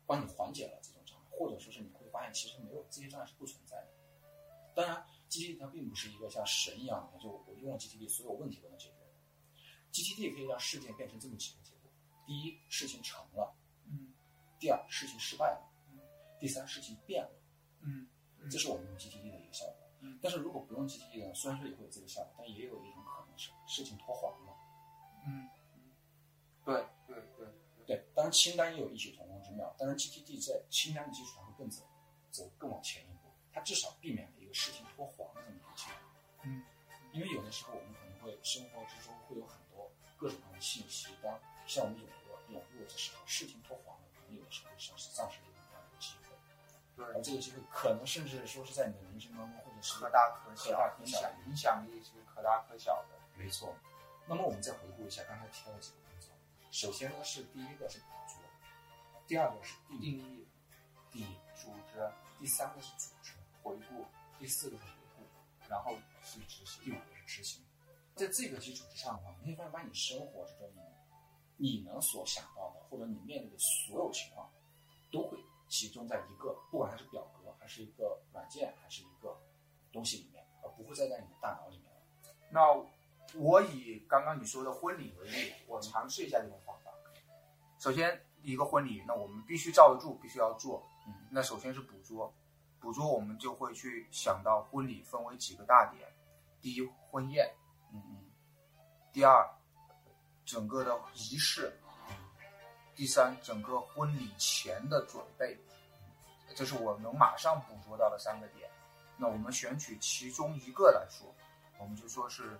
[0.05, 0.89] 帮你缓解了这，
[1.37, 3.87] 或者说是你会发现其实没有这些障碍是不存在的。
[4.75, 8.95] 当然，GTD 它并不是一个像神一样的，就我用了 GTD 所有问题都能解决。
[9.91, 11.91] GTD 可以让事件变成这么几个结果：
[12.25, 14.13] 第一，事情成了；嗯
[14.59, 15.61] 第二，事情失败了；
[16.39, 17.31] 第三，事情变了。
[17.81, 18.07] 嗯
[18.49, 19.75] 这是我们用 GTD 的一个效果。
[20.01, 24.53] 嗯但是如果不用 GTD 呢，虽然说也会有这个效果，但也有一种可能是事情拖黄了。
[25.27, 25.47] 嗯
[26.65, 27.47] 对对对
[27.85, 29.22] 对，当然清单也有异曲同
[29.77, 31.83] 当然 GTD 在清单的基础上会更走
[32.31, 35.99] 走更往前一步，它至少避免了一个事情拖黄的这么一个情况。
[36.43, 36.63] 嗯，
[37.11, 46.35] 因为有的时候我们可能会生活之中会有很多各种各样的信息，当像我们涌入涌入的时候，事情拖黄了，可能有的时候会丧失丧失一个很大的机会。
[46.97, 53.19] 而，这个机会可能甚至说是在你的人生当中，或者是可大可小，影响影响力是可大可小的。
[53.35, 53.75] 没错。
[54.27, 56.27] 那么我们再回顾一下刚才提到的几个步骤。
[56.71, 57.99] 首先呢是第一个是
[59.27, 60.47] 第二个是定义，定义、
[61.11, 64.05] 第一组织、第三个是组织，回顾，
[64.37, 65.23] 第四个是回顾，
[65.69, 66.83] 然后是执行。
[66.83, 67.63] 第五个是执行。
[68.15, 70.81] 在这个基础之上的话，你会发现把你生活之中你
[71.57, 74.51] 你能所想到的或者你面对的所有情况，
[75.11, 79.41] 都会集中在一个，不管它是表格，还是一个软件，还是一个
[79.91, 82.01] 东西里面，而不会再在你的大脑里面了。
[82.51, 82.61] 那
[83.39, 86.91] 我以刚刚你说的婚礼为例，我尝试一下这种方法。
[87.79, 90.85] 首先，一个婚礼，那我们必须罩得住，必须要做。
[91.07, 92.31] 嗯，那首先是捕捉，
[92.79, 96.07] 捕捉我们就会去想到婚礼分为几个大点：
[96.61, 97.47] 第一，婚宴；
[97.93, 98.31] 嗯嗯
[99.11, 99.49] 第二，
[100.45, 101.71] 整个的仪式；
[102.95, 105.57] 第三，整个婚礼前的准备。
[106.55, 108.69] 这是我能马上捕捉到的三个点。
[109.17, 111.33] 那我们选取其中一个来说，
[111.79, 112.59] 我们就说是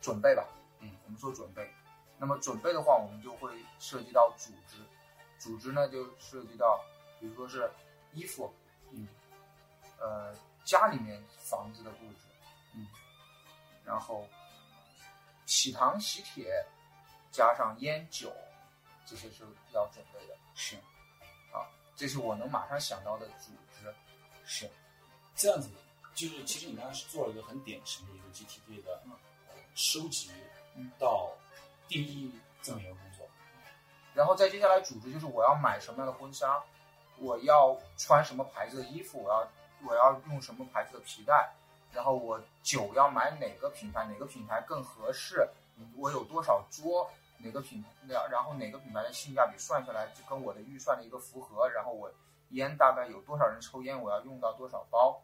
[0.00, 0.46] 准备吧。
[0.80, 1.70] 嗯，我们说准备。
[2.18, 4.78] 那么准备的话，我们就会涉及到组织，
[5.38, 6.82] 组织呢就涉及到，
[7.20, 7.70] 比如说是
[8.12, 8.52] 衣服，
[8.90, 9.06] 嗯
[9.98, 12.28] 呃，家里面房子的布置，
[12.74, 12.86] 嗯，
[13.84, 14.26] 然后
[15.46, 16.64] 喜糖喜帖，
[17.30, 18.32] 加上烟酒，
[19.04, 20.34] 这些是要准备的。
[20.54, 20.76] 是
[21.52, 23.94] 啊这是我能马上想到的组织。
[24.44, 24.70] 是，
[25.34, 25.68] 这样子，
[26.14, 29.02] 就是其实你刚刚是做了一个很典型的一个 GTD 的
[29.74, 30.30] 收集
[30.76, 31.32] 嗯到
[31.88, 33.26] 定义这么一个工作。
[34.14, 36.62] 然后再接下来组织就是我要买什么样的婚纱，
[37.18, 39.48] 我要穿什么牌子的衣服，我要
[39.86, 41.52] 我要用什么牌子的皮带，
[41.92, 45.46] 然后我酒要买哪个品牌，哪个品牌更合适，
[45.96, 52.10] 我有多少桌，哪个品然然后哪个品牌的性价比算下来就跟我的预算的一个符合，然后我
[52.50, 55.22] 烟大概有多少人抽烟，我要用到多少包，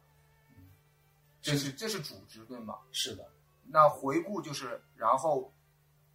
[0.50, 0.68] 嗯，
[1.40, 2.78] 这是这是组织对吗？
[2.92, 3.26] 是的，
[3.64, 5.50] 那回顾就是，然后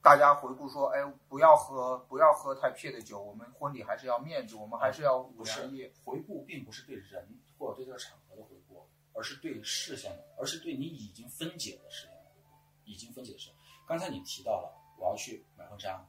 [0.08, 5.91] 大家回顾说，哎，不要喝不要喝太撇的酒，我们婚礼还是要面子，我们还是要五十亿。
[6.06, 7.28] 回顾，并不是对人
[7.60, 13.52] 或者对这个场合的回顾，而是对事项的，而是对你已经分解的事项的回顾，已经分解的事。
[13.86, 16.02] 刚才你提到了，我要去买婚纱，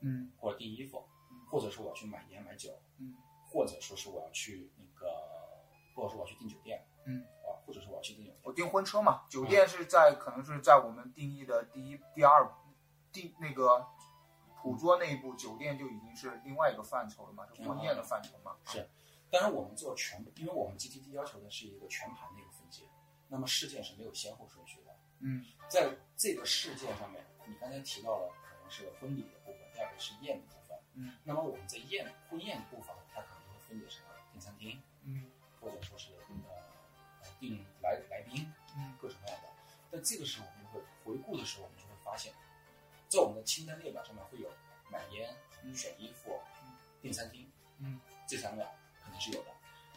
[0.00, 1.04] 嗯或者订衣服，
[1.50, 3.14] 或者说我要去买烟买酒，嗯
[3.50, 5.12] 或者说是我要去那个，
[5.94, 8.40] 或者说我要去订酒店，嗯，啊，或者是我要去订酒店。
[8.44, 12.50] 我订婚车嘛，酒店是在可能是在我们定义的第一、第二
[13.12, 13.86] 定那个
[14.62, 18.56] 捕捉那一步，酒店就已经是另外一个范畴了嘛，是婚宴的范畴嘛。
[18.64, 18.88] 是
[19.30, 22.84] 当然，我们做全，因为我们 GTD 要求的是一个全盘的一个分解，
[23.28, 24.96] 那么事件是没有先后顺序的。
[25.20, 30.78] 嗯在这个事件上面，你刚才提到了可能是婚礼的部分，第二个是宴的部分。
[30.94, 36.54] 嗯，那么我们在宴婚宴的部分，它可能就会分解成订餐厅，嗯或者说是呃
[37.22, 39.48] 呃订来来宾，嗯各种各样的。
[39.90, 42.34] 但这个时候我们就会回顾的时候，我们就会发现，
[43.12, 44.48] 在我们的清单列表上面会有
[44.90, 45.36] 买烟、
[45.74, 46.40] 选衣服、
[47.02, 47.46] 订餐厅
[47.76, 48.66] 嗯这三个
[49.04, 49.50] 肯定是有的。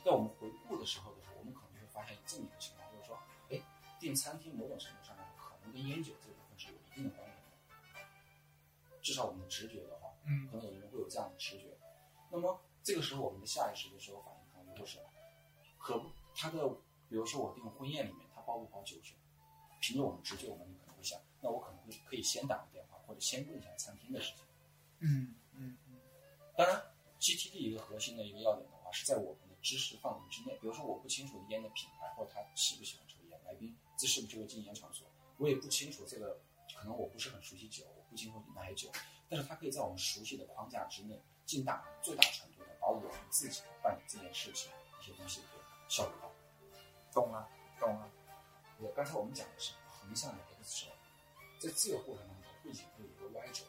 [0.04, 3.18] 在我们回顾的时候的时候，我们可能会发现这么一个情况，就是说，
[3.50, 3.62] 哎，
[4.02, 8.00] 订餐厅某种程度上面可能跟烟酒这部分是有一定的关联的。
[9.02, 11.78] 至少我们的直觉的话，嗯可能有的人会有这样的直觉。
[12.30, 15.00] 那么这个时候，我们的下意识的时候反应可能就是，
[15.78, 16.68] 可不，他的，
[17.08, 19.16] 比如说我订婚宴里面，他包不包酒水？
[19.80, 24.46] 凭着我们直觉，我们可能会想，那我可能会可以先打个电话，或者先问一下餐厅的事情。
[25.00, 26.00] 嗯嗯嗯
[26.58, 26.82] 当然
[27.20, 30.58] ，GTD 一个核心的一个要点的话，是在我们的知识范围之内。
[30.62, 36.40] 比如说，我不清楚烟的品牌，或者他喜不喜欢抽烟，来宾这是不是会禁烟场所，我也不清楚这个，
[36.78, 38.90] 可能我不是很熟悉酒，我不清楚哪些酒，
[39.30, 46.32] 但是它可以在我们熟悉的框架之内，尽大最大程度的把我们自己办理这件事情一些东西给效率化。
[47.14, 47.48] 懂了
[47.80, 48.10] 懂了。
[48.80, 50.92] 我刚才我们讲的是横向的 X 轴，
[51.60, 53.64] 在这个过程当中会引入一个 Y 轴。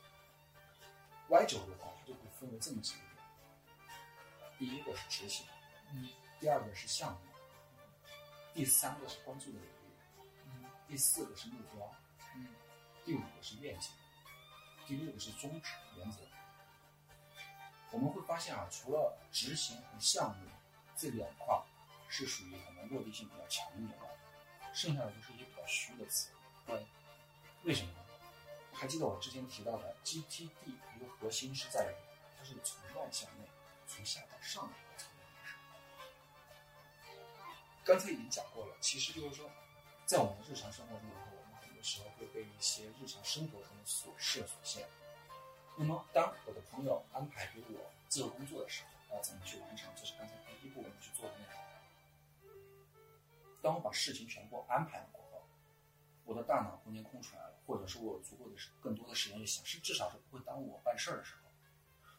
[1.29, 3.11] Y 轴的话，它就会分为这么几个点。
[4.59, 5.47] 第一个是执行，
[5.93, 6.09] 嗯
[6.41, 7.19] 第二个是项目，
[8.55, 11.95] 第三个是关注的领域，嗯第四个是目标，
[12.35, 12.49] 嗯
[13.05, 13.91] 第五个是愿景，
[14.87, 16.21] 第六个是宗旨原则。
[17.91, 20.47] 我们会发现啊，除了执行和项目
[20.97, 21.63] 这两块
[22.09, 24.07] 是属于可能落地性比较强一点的，
[24.73, 26.31] 剩下的都是一些比较虚的词。
[26.67, 26.87] 对，
[27.65, 27.93] 为什么？
[28.79, 31.95] 还记得我之前提到的 GTD 一个核心是在于
[32.39, 33.49] 它是从外向内，
[33.87, 35.55] 从下到上的一个层面模式。
[37.85, 39.51] 刚才已经讲过了，其实就是说，
[40.05, 44.87] 在我们日常生活中的话，我们很多时候会被一些日常生活中的琐事所限。
[45.79, 49.91] 那么，当我的朋友安排给我自由工作的时候，要怎么去完成？
[49.97, 51.53] 这是刚才第一步我们去做的内容。
[53.63, 55.26] 当我把事情全部安排了过后，我的大脑空
[56.97, 61.51] 间空出来了，或者是我有足够的时更多的时间去想，是至少是不会耽误我办事儿的时候，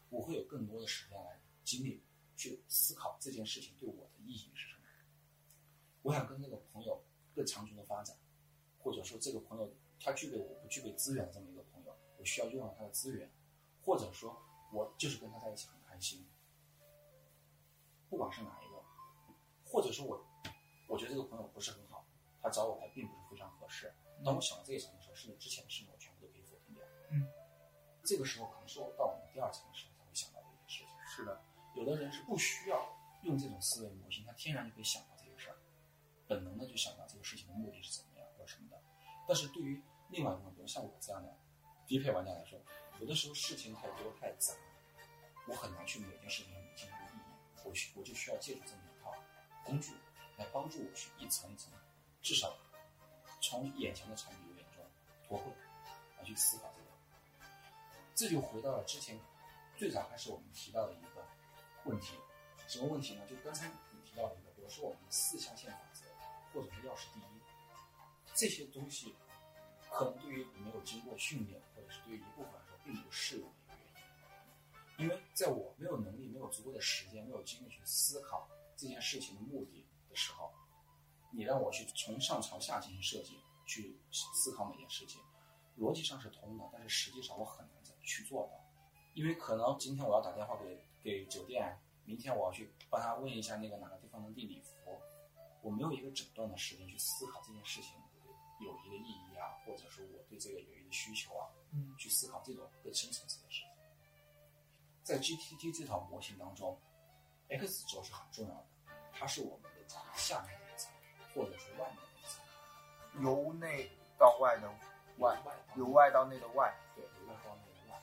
[0.10, 2.02] 我会有更多的时间来精力
[2.36, 4.82] 去思考这件事情对我的意义是什么。
[6.04, 7.04] 我想跟这个朋友
[7.36, 8.16] 更长久的发展，
[8.80, 13.30] 或者说这个朋友他具备我不具备资源的这么一个朋友，我需要用到他的资源，
[13.84, 16.26] 或者说我就是跟他在一起很开心。
[18.10, 18.82] 不管是哪一个，
[19.66, 20.26] 或者说我
[20.88, 22.06] 我觉得这个朋友不是很好，
[22.42, 23.94] 他找我来并不是非常合适。
[24.24, 26.84] 当我想到这一层的时候，甚至之前的事情我全部都可以否定掉。
[27.12, 27.28] 嗯，
[28.04, 30.90] 这个时候可能是我到我们第二层的时候才会想到的一件事情。
[31.06, 31.42] 是的，
[31.76, 32.88] 有的人是不需要
[33.24, 35.58] 用这种思维模型，他天然就可以想到这些事儿，
[36.28, 38.82] 本能的就想到这个事情的目的是怎么样或者什么的。
[39.28, 41.38] 但是对于另外一种，比如像我这样的
[41.86, 42.60] 低配玩家来说，
[43.00, 44.54] 有的时候事情太多太杂，
[45.48, 47.64] 我很难去每件事情理清它的意义。
[47.66, 49.14] 我需我就需要借助这么一套
[49.66, 49.94] 工具
[50.38, 51.72] 来帮助我去一层一层，
[52.22, 52.56] 至少
[53.42, 54.84] 从眼前的场景有眼中
[55.28, 55.56] 脱困，
[56.18, 56.88] 来去思考这个。
[58.16, 59.20] 这就回到了之前
[59.78, 61.24] 最早开始我们提到的一个
[61.86, 62.16] 问题，
[62.68, 63.22] 什么问题呢？
[63.30, 66.06] 就刚才你提到的一个，比如说我们的四象限法则，
[66.52, 67.42] 或者是钥匙第一，
[68.34, 69.16] 这些东西
[69.92, 73.94] 可能对于你没有经过训练，或者是对于一部分来说并不适用的一个原
[74.98, 75.06] 因。
[75.06, 80.52] 因为在我没有能力、没有足够的时间、没有精力去思考这件事情的目的的时候，
[81.32, 85.22] 你让我去从上朝下进行设计，去思考每件事情，
[85.78, 88.54] 逻辑上是通的，但是实际上我很难去做到，
[89.14, 94.98] 因为可能今天我要打电话给给酒店，明天我要去帮他问一下那个哪个地方能订礼服，
[95.62, 103.70] 我没有一个整段的时间去思考这件事情的友谊的意义啊，或者说我对这个友谊的需求啊，嗯，去思考这种更深层次的事情。
[105.04, 106.80] 在 GTT 这套模型当中
[107.50, 108.66] ，X 轴是很重要的，
[109.12, 110.60] 它是我们的下面
[111.38, 114.68] 或者是外面的一层，由内到外的
[115.20, 115.38] 外，
[115.76, 116.76] 由外到内的外。
[116.96, 118.02] 对，由外到内的外。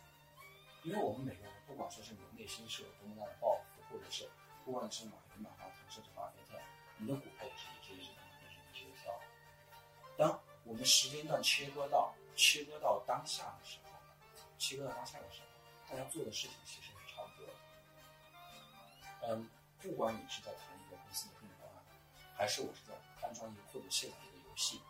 [0.85, 4.31] 因为我们每个人，不管说是你的内心是有多么大的抱负，或者是
[4.65, 6.63] 不管是马云、马化腾，甚至巴菲特，
[6.99, 9.21] 你的股票也是一直一直的买，一直一直的挑。
[10.17, 13.91] 当我们时间段切割到切割到当下的时候，
[14.59, 17.53] 切割到当下的时候，大家做的事情其实是差不多的。
[19.27, 21.83] 嗯，不管你是在谈一个公司的运营方案，
[22.37, 22.95] 还是我是在
[23.25, 24.81] 安装一个或者卸载一个游戏，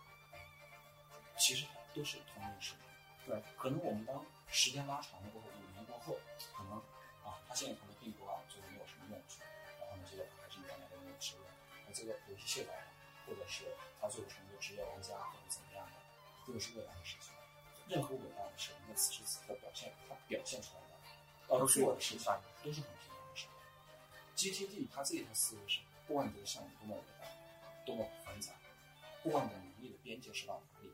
[1.38, 2.78] 其实都是同一件事情。
[3.26, 6.18] 对，可能我们当时间拉长了过后，五年过后，
[6.52, 6.76] 可能
[7.24, 9.40] 啊，它现在可能并不啊，就是没有什么用处，
[9.80, 11.46] 然后呢，这个还是原来的那个职位，
[11.86, 12.86] 那这个游戏卸载了，
[13.26, 13.64] 或者是
[14.00, 15.92] 他最后成为职业玩家或者怎么样的，
[16.46, 17.32] 这个是未来的事情。
[17.88, 20.96] 任何伟大的事情，在此时此刻表现，它表现出来的，
[21.48, 23.46] 要都是做的事情平凡的都是很平凡的事。
[24.36, 27.26] GTD 它这一套思维是，不管你这个项目多么伟大，
[27.84, 28.52] 多么繁杂，
[29.22, 30.90] 不管你的能力的边界是到哪里，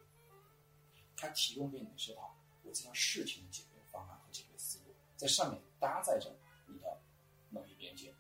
[1.17, 7.01] 它提供给你的是套我这项事情的解决方案和解决思路，在上面搭载着你的
[7.51, 8.15] 能力边界、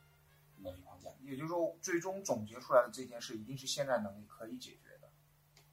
[0.59, 1.11] 能力框架。
[1.22, 5.11] 也就是说，最终总结出来的这件事，一定是现在能力可以解决的，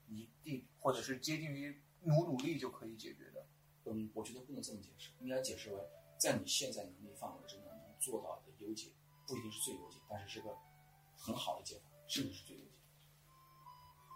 [0.08, 3.46] 一定或者是接近于努努力就可以解决的。
[3.86, 5.82] 嗯，我觉得不能这么解释，应该解释为
[6.18, 8.92] 在你现在能力范围之内能做到的优解，
[9.26, 10.56] 不一定是最优解，但是是个
[11.16, 12.67] 很好的解法，甚至是最优解。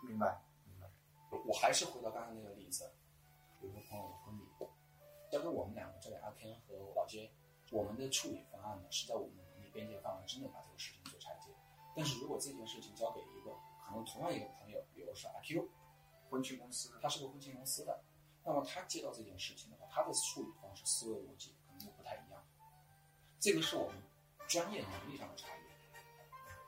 [0.01, 0.89] 明白，明白。
[1.29, 2.91] 我我还是回到刚才那个例子，
[3.61, 4.41] 有一个朋友的婚礼，
[5.31, 7.31] 交给我们两个，这里阿 Ken 和老 J，
[7.71, 11.49] 我们的处理方案呢是在我们的能力边界范围之内把这个事情做拆解。
[11.95, 13.51] 但是如果这件事情交给一个
[13.85, 15.69] 可能同样一个朋友，比如说阿 Q，
[16.29, 18.03] 婚庆公司，他是个婚庆公司的，
[18.43, 22.43] 那么他接到这件事情的话，他的处理方式、思维逻辑可能就不太一样。
[23.39, 24.01] 这个是我们
[24.47, 25.61] 专业能力上的差异，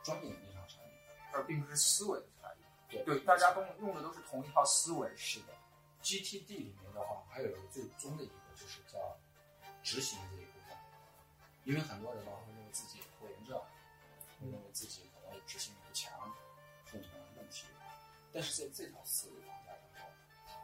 [0.04, 0.94] 专业能力上的差异。
[1.34, 2.22] 而并不是思维。
[3.04, 5.12] 对，大家都用的都是同一套思维。
[5.16, 5.54] 是的
[6.04, 9.18] ，GTD 里面的话，还有一个最终的一个就是叫
[9.82, 10.78] 执行这一部分，
[11.64, 13.58] 因为很多人呢会认为自己有拖延症，
[14.40, 16.12] 会认为自己可能执行力不强，
[16.86, 17.66] 种种问题。
[18.32, 20.12] 但是在这套思维框架当中，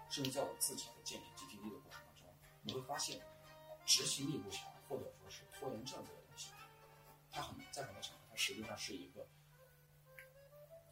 [0.09, 2.27] 甚至在我自己的建立 GTD 的过程当中，
[2.63, 3.21] 你会发现
[3.85, 6.51] 执行力不强，或者说是拖延症这个东西，
[7.31, 9.27] 它很在很多场合，它实际上是一个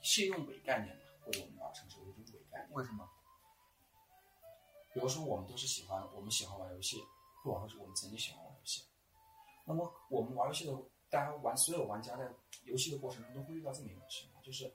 [0.01, 0.95] 信用伪概念，
[1.27, 2.71] 或者我们把它称之为一种伪概念。
[2.71, 3.05] 为什么？
[4.93, 7.03] 比如说，我们都是喜欢，我们喜欢玩游戏，
[7.43, 8.81] 或者说是我们曾经喜欢玩游戏。
[9.65, 10.73] 那么，我们玩游戏的，
[11.09, 12.31] 大家玩所有玩家在
[12.63, 14.73] 游戏的过程中都会遇到这么一种情况，就是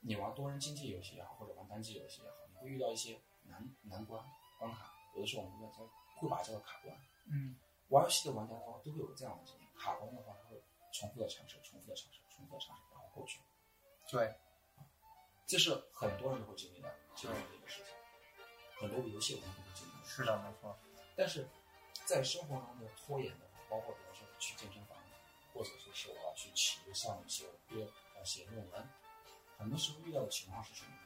[0.00, 4.24] 你玩多人竞技游戏也好，或者玩单机游戏也好，你会遇到一些难难关
[4.58, 5.84] 关卡，有的时候我们会叫
[6.20, 6.96] 会把它叫做卡关。
[7.26, 7.56] 嗯，
[7.88, 13.40] 玩游戏的玩家的话，都会有这样的经验，卡关的话，他会重复的尝试，重复的尝试，重复的尝试，然后过去。
[14.10, 14.34] 对，
[15.46, 17.94] 这是很多人都会经历的经历的一个事情，
[18.80, 19.90] 很多游戏我们都会经历。
[20.08, 20.78] 是的，没错。
[21.16, 21.46] 但是
[22.04, 24.96] 在生活中的拖延的话，包括比如说去健身房，
[25.52, 27.86] 或者说是我要去起一个项目写约
[28.16, 28.88] 要写论文，
[29.58, 30.96] 很多时候遇到的情况是什么呢？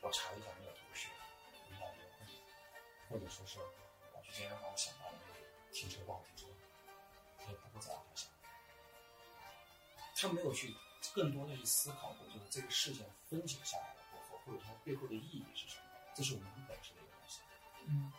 [0.00, 1.08] 我查了一下没有头绪，
[1.70, 2.34] 遇到一个困难，
[3.10, 3.72] 或者说是我
[4.22, 5.40] 去健身房，我想到了那个
[5.72, 6.46] 停车不好停车，
[7.44, 8.30] 所以不会再往下想。
[10.14, 10.74] 他没有去
[11.14, 15.84] 更多的去思考过，就是这个事件分解下来了过后，或者它背后的意义是什么？
[16.14, 17.40] 这是我们很本质的一个东西。
[17.86, 18.12] 嗯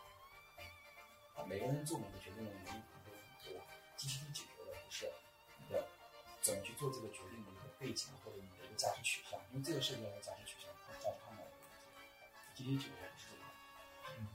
[1.36, 3.20] 啊，每个人做每个决定的能力可能都很
[3.54, 3.62] 多。
[3.98, 5.12] GTD 解决的不是
[5.60, 5.88] 你的
[6.42, 11.70] 怎么去做这个决定的一个背景或者你的一个价值取向，因为这个涉及到价值取向和价值判断的一个问
[12.56, 12.64] 题。
[12.64, 13.44] GTD 解决的不是这个。
[14.20, 14.28] 嗯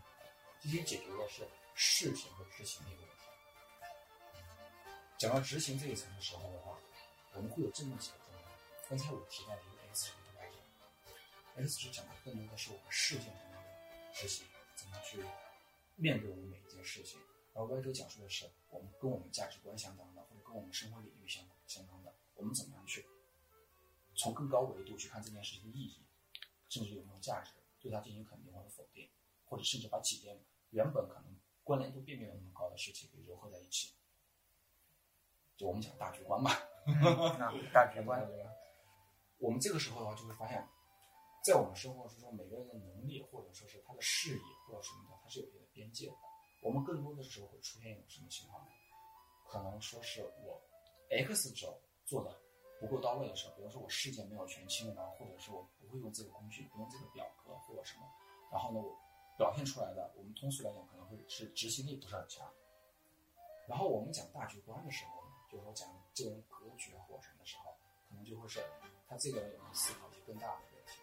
[0.61, 3.17] ，GTD 解决的是事情和执行的一个问题。
[5.19, 6.77] 讲到执行这一层的时候的话，
[7.35, 8.22] 我们会有这么几个。
[8.93, 14.45] 刚才我提到的一个 X 值的来讲，X 值讲的更多的是我们事件上面的执行，
[14.77, 15.25] 怎么去
[15.97, 17.19] 面对我们每一件事情。
[17.55, 23.07] 而 Y 轴讲述的是我们跟我们价值观相当的，或者跟我们生活领域相相当的，我们怎么样去
[24.15, 26.03] 从更高维度去看这件事情的意义，
[26.69, 29.09] 甚至有没有价值，对它进行肯定或者否定，
[29.47, 30.39] 或者甚至把几件
[30.69, 31.35] 原本可能
[31.65, 33.95] 关联度并没有那么高的事情给糅合在一起。
[35.57, 36.51] 就我们讲大局观嘛，
[37.39, 38.51] 那大局观，对吧？
[39.43, 40.65] 我们这个时候的话，就会发现，
[41.45, 46.15] 在我们生活之中，每个人的能力或者说是他的视野或者什么的，它是有一定的边界的。
[46.63, 48.71] 我们更多的时候会出现一种什么情况呢？
[49.51, 50.63] 可能说是我
[51.11, 51.77] X 轴
[52.07, 52.41] 做的
[52.79, 58.03] 不够到位的时候，比如说我事件没有全清，然后或者是我不会用这个工具，不用这个表格或者什么，
[58.53, 58.97] 然后呢，我
[59.37, 62.49] 表现出来的，我们通俗来讲可能会是执行力不是很强。
[63.67, 67.75] 然后我们讲大局观的时候呢，就是说讲这个人格局或什么的时候，
[68.09, 68.61] 可能就会是
[69.13, 71.03] 他这个人有思考一些更大的问题。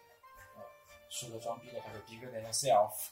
[0.56, 0.62] 呃，
[1.08, 3.10] 说的装逼的，他说 bigger than yourself。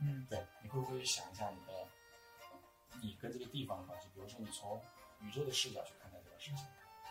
[0.00, 1.86] 嗯对，你会不会想一下你的，
[3.00, 4.08] 你跟这个地方的关系？
[4.12, 4.82] 比如说，你从
[5.20, 6.66] 宇宙的视角去看待这个事情，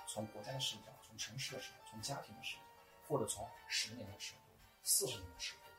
[0.07, 2.63] 从国家的视角，从城市的视角，从家庭的视角，
[3.07, 4.41] 或者从十年的尺度、
[4.83, 5.71] 四十年的尺度，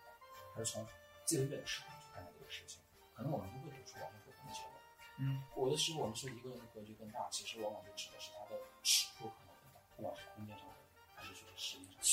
[0.54, 0.86] 还是从
[1.26, 2.80] 这个月的尺度去看待这个事情？
[3.12, 4.72] 可能我们都会得出完全不同的结论。
[5.18, 10.66] 嗯有的时候我们说一个人的格局更大，其实往往就指的是他的尺度可能更大，不管是空间上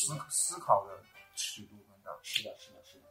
[0.07, 1.03] 思思考的
[1.35, 2.11] 尺度更大。
[2.23, 3.07] 是的，是的，是的。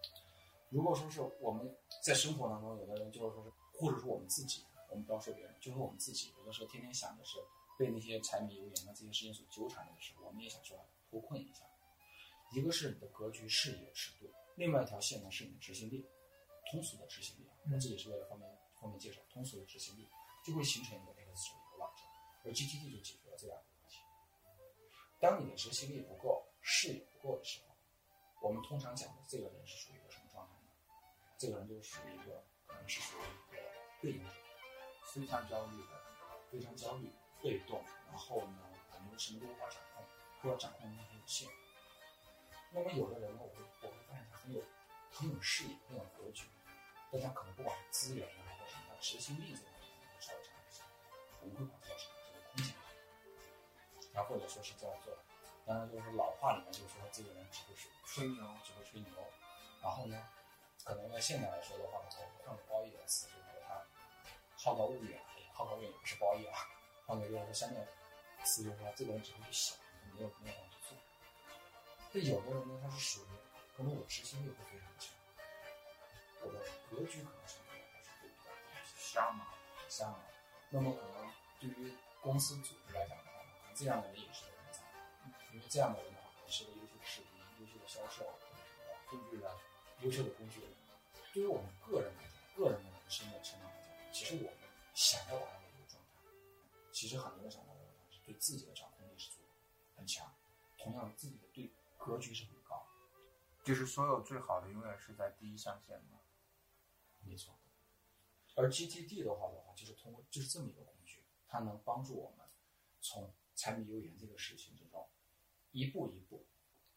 [0.71, 7.39] 如果说是我们在生活当中，有的人就是说是，或者说我们自己，我们不要说别人，就说我们自己，有的时候天天想的是
[7.79, 10.79] 被那些柴米油盐的这些事情所纠缠的时候，我们也想说
[11.11, 11.65] 脱困一下。
[12.53, 16.05] 一个是你的格局、视野、尺度，另外一条线呢是你的执行力，
[16.71, 20.09] 通俗的执行力啊，嗯这也是为了方便方便介绍，通俗的执行力
[20.45, 22.07] 就会形成一个 X 轴一个网站，
[22.45, 23.99] 而 GTD 就解决了这两个问题。
[25.21, 27.75] 当你的执行力不够、视野不够的时候，
[28.49, 30.69] 我们通常讲的这个人是属于一个什么状态呢？
[31.39, 33.63] 这个人就是属于一个可能是属于一个
[34.03, 34.31] 被动，
[35.07, 35.99] 非常焦虑的。
[36.51, 37.13] 非常焦虑、
[37.43, 40.03] 被动，然后呢，感觉什么都无法掌控，
[40.41, 41.47] 或者掌控能力很有限。
[42.73, 44.65] 那么有的人呢，我会我会发现他很有
[45.13, 46.49] 很有视野、很有格局，
[47.13, 50.83] 但他可能不管是资源啊或者什么，他执行力这方面稍微差一些。
[51.43, 52.15] 我们会管它叫什么？
[52.25, 52.83] 叫做空间感。
[54.15, 55.19] 然后或者说是叫做，
[55.69, 59.13] 当然就是老话里面就说这个人只会是吹牛只会吹牛。
[59.83, 60.17] 然后呢，
[60.83, 62.09] 可能在现在来说的话呢，
[62.39, 63.85] 我换个褒义的词，就是说他
[64.57, 66.57] 好高骛远，哎好高骛远也不是褒义啊，
[67.05, 67.87] 换个就是说相对
[68.45, 69.77] 词就是说这个人只会去想，
[70.15, 70.97] 没有没有办法去做。
[72.15, 73.29] 但有的人呢，他是属于
[73.77, 75.13] 可能我执行力会非常强，
[76.41, 76.59] 我的
[76.91, 79.13] 格局可能是没有，但是会比较低一些。
[79.13, 79.49] 瞎嘛。
[79.89, 80.19] 像，
[80.71, 84.45] 那么可能对于公司组织来讲的话，可能这样的人也是，
[85.69, 87.31] 这样的人的话，可能是个优秀的士兵、
[87.61, 88.25] 优秀的销售、
[89.11, 89.51] 工具人、
[90.03, 90.71] 优秀的工具人。
[91.33, 94.59] 对于我们个人来讲，个人的人生的成长来讲，其实我们
[94.95, 96.23] 想要达到的一个状态，
[96.93, 99.39] 其实很多人想到的状态是对自己的掌控力是足
[99.97, 100.35] 很强，
[100.79, 102.87] 同样自己的对格局是很高，
[103.65, 106.19] 就是所有最好的永远是在第一象限嘛。
[107.21, 107.55] 没错。
[108.57, 112.47] 而 GTD 的话的话，就是通过就是这么一个工具，它能帮助我们
[113.01, 115.09] 从柴米油盐这个事情之中，
[115.79, 116.45] 一步一步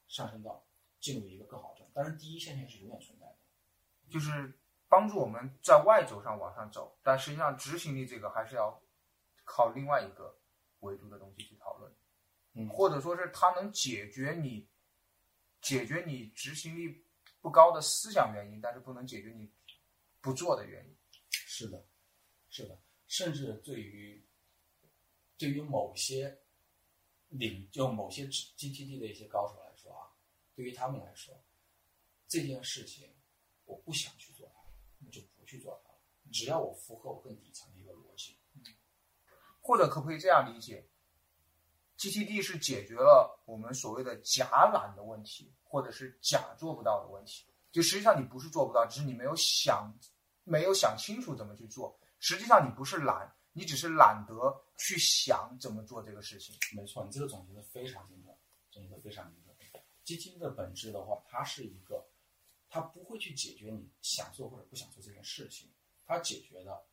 [0.08, 0.66] 上升到
[1.00, 1.92] 进入一个更好的状态。
[1.94, 3.36] 但是，第一象限是永远存在的。
[4.10, 4.60] 就是
[4.90, 8.82] 帮助我们在外轴上往上走，但实际上执行力这个还是要
[9.46, 10.38] 靠另外一个
[10.80, 11.94] 维度的东西去讨论，
[12.54, 14.68] 嗯或者说是它能解决你
[15.62, 17.06] 解决你执行力
[17.40, 19.50] 不高的思想原因，但是不能解决你
[20.20, 20.98] 不做的原因。
[21.30, 21.86] 是的，
[22.50, 22.78] 是的，
[23.08, 24.26] 甚至对于
[25.38, 26.41] 对于某些
[27.32, 30.08] 领就某些 GTD 的一些高手来说啊，
[30.54, 31.34] 对于他们来说，
[32.28, 33.10] 这件事情
[33.66, 34.62] 我不想去做它，
[35.06, 35.92] 我就不去做它。
[36.32, 38.38] 只要我符合我更底层的一个逻辑，
[39.60, 40.88] 或者可不可以这样理解
[41.98, 47.46] ？GTD 是解决了我们所谓的假懒的问题，或者是假做不到的问题。
[47.72, 49.94] 就实际上你不是做不到，只是你没有想
[50.44, 51.98] 没有想清楚怎么去做。
[52.20, 56.56] 实际上你不是懒，你只是懒得去想怎么做这个事情。
[56.74, 58.36] 没错，你这个总结的非常精准，
[58.70, 59.52] 总结的非常精准。
[60.04, 62.06] GTD 的本质的话，它是一个，
[62.70, 65.70] 它不会去解决你想做或者不想做这件事情，
[66.06, 66.86] 它解决的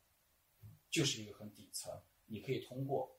[0.89, 1.91] 就是一个很底层，
[2.25, 3.13] 你可以通过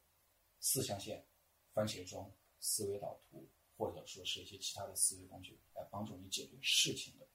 [0.60, 1.26] 四象限、
[1.74, 7.26] 番茄钟、思维导图，或者说是一些其他的思维工具，来帮助你解决事情的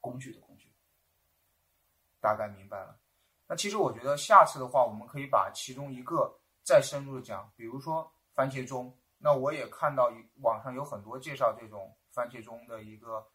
[0.00, 0.72] 工具的工具。
[2.20, 2.98] 大概明白了。
[3.46, 8.96] 那其实我觉得下次的话，我们可以把其中一个再深入的讲，比如说番茄钟。
[9.16, 13.26] 那我也看到网上有很多介绍这种番茄钟的一个，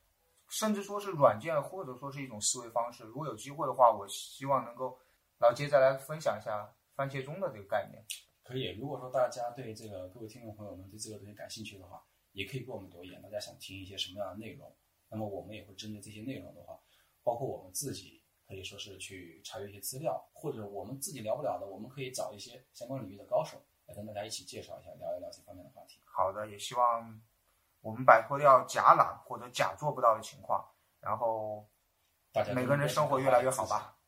[0.47, 3.03] 甚至说是软件或者说是一种思维方式。
[3.05, 4.99] 如果有机会的话，我希望能够
[5.39, 8.05] 老杰再来分享一下番茄钟的这个概念。
[8.43, 12.03] 可以，如果说大家对这个各位听众朋友们对这个东西感兴趣的话，
[12.33, 14.71] 也可以给我们留言，大家想听一些什么样的内容，
[15.09, 16.79] 那么我们也会针对这些内容的话，
[17.23, 18.18] 包括我们自己
[18.49, 23.61] 可以说是去查阅一些资料，或者我们自己聊不了的，我们可以找一些相关领域的高手。
[23.85, 25.99] 来跟大家一起介绍一下，聊一聊这方面的话题。
[26.03, 27.21] 好的，也希望
[27.81, 30.67] 我们摆脱掉假懒或者假做不到的情况，
[30.99, 31.67] 然后
[32.31, 33.98] 大家每个人生活越来越好吧。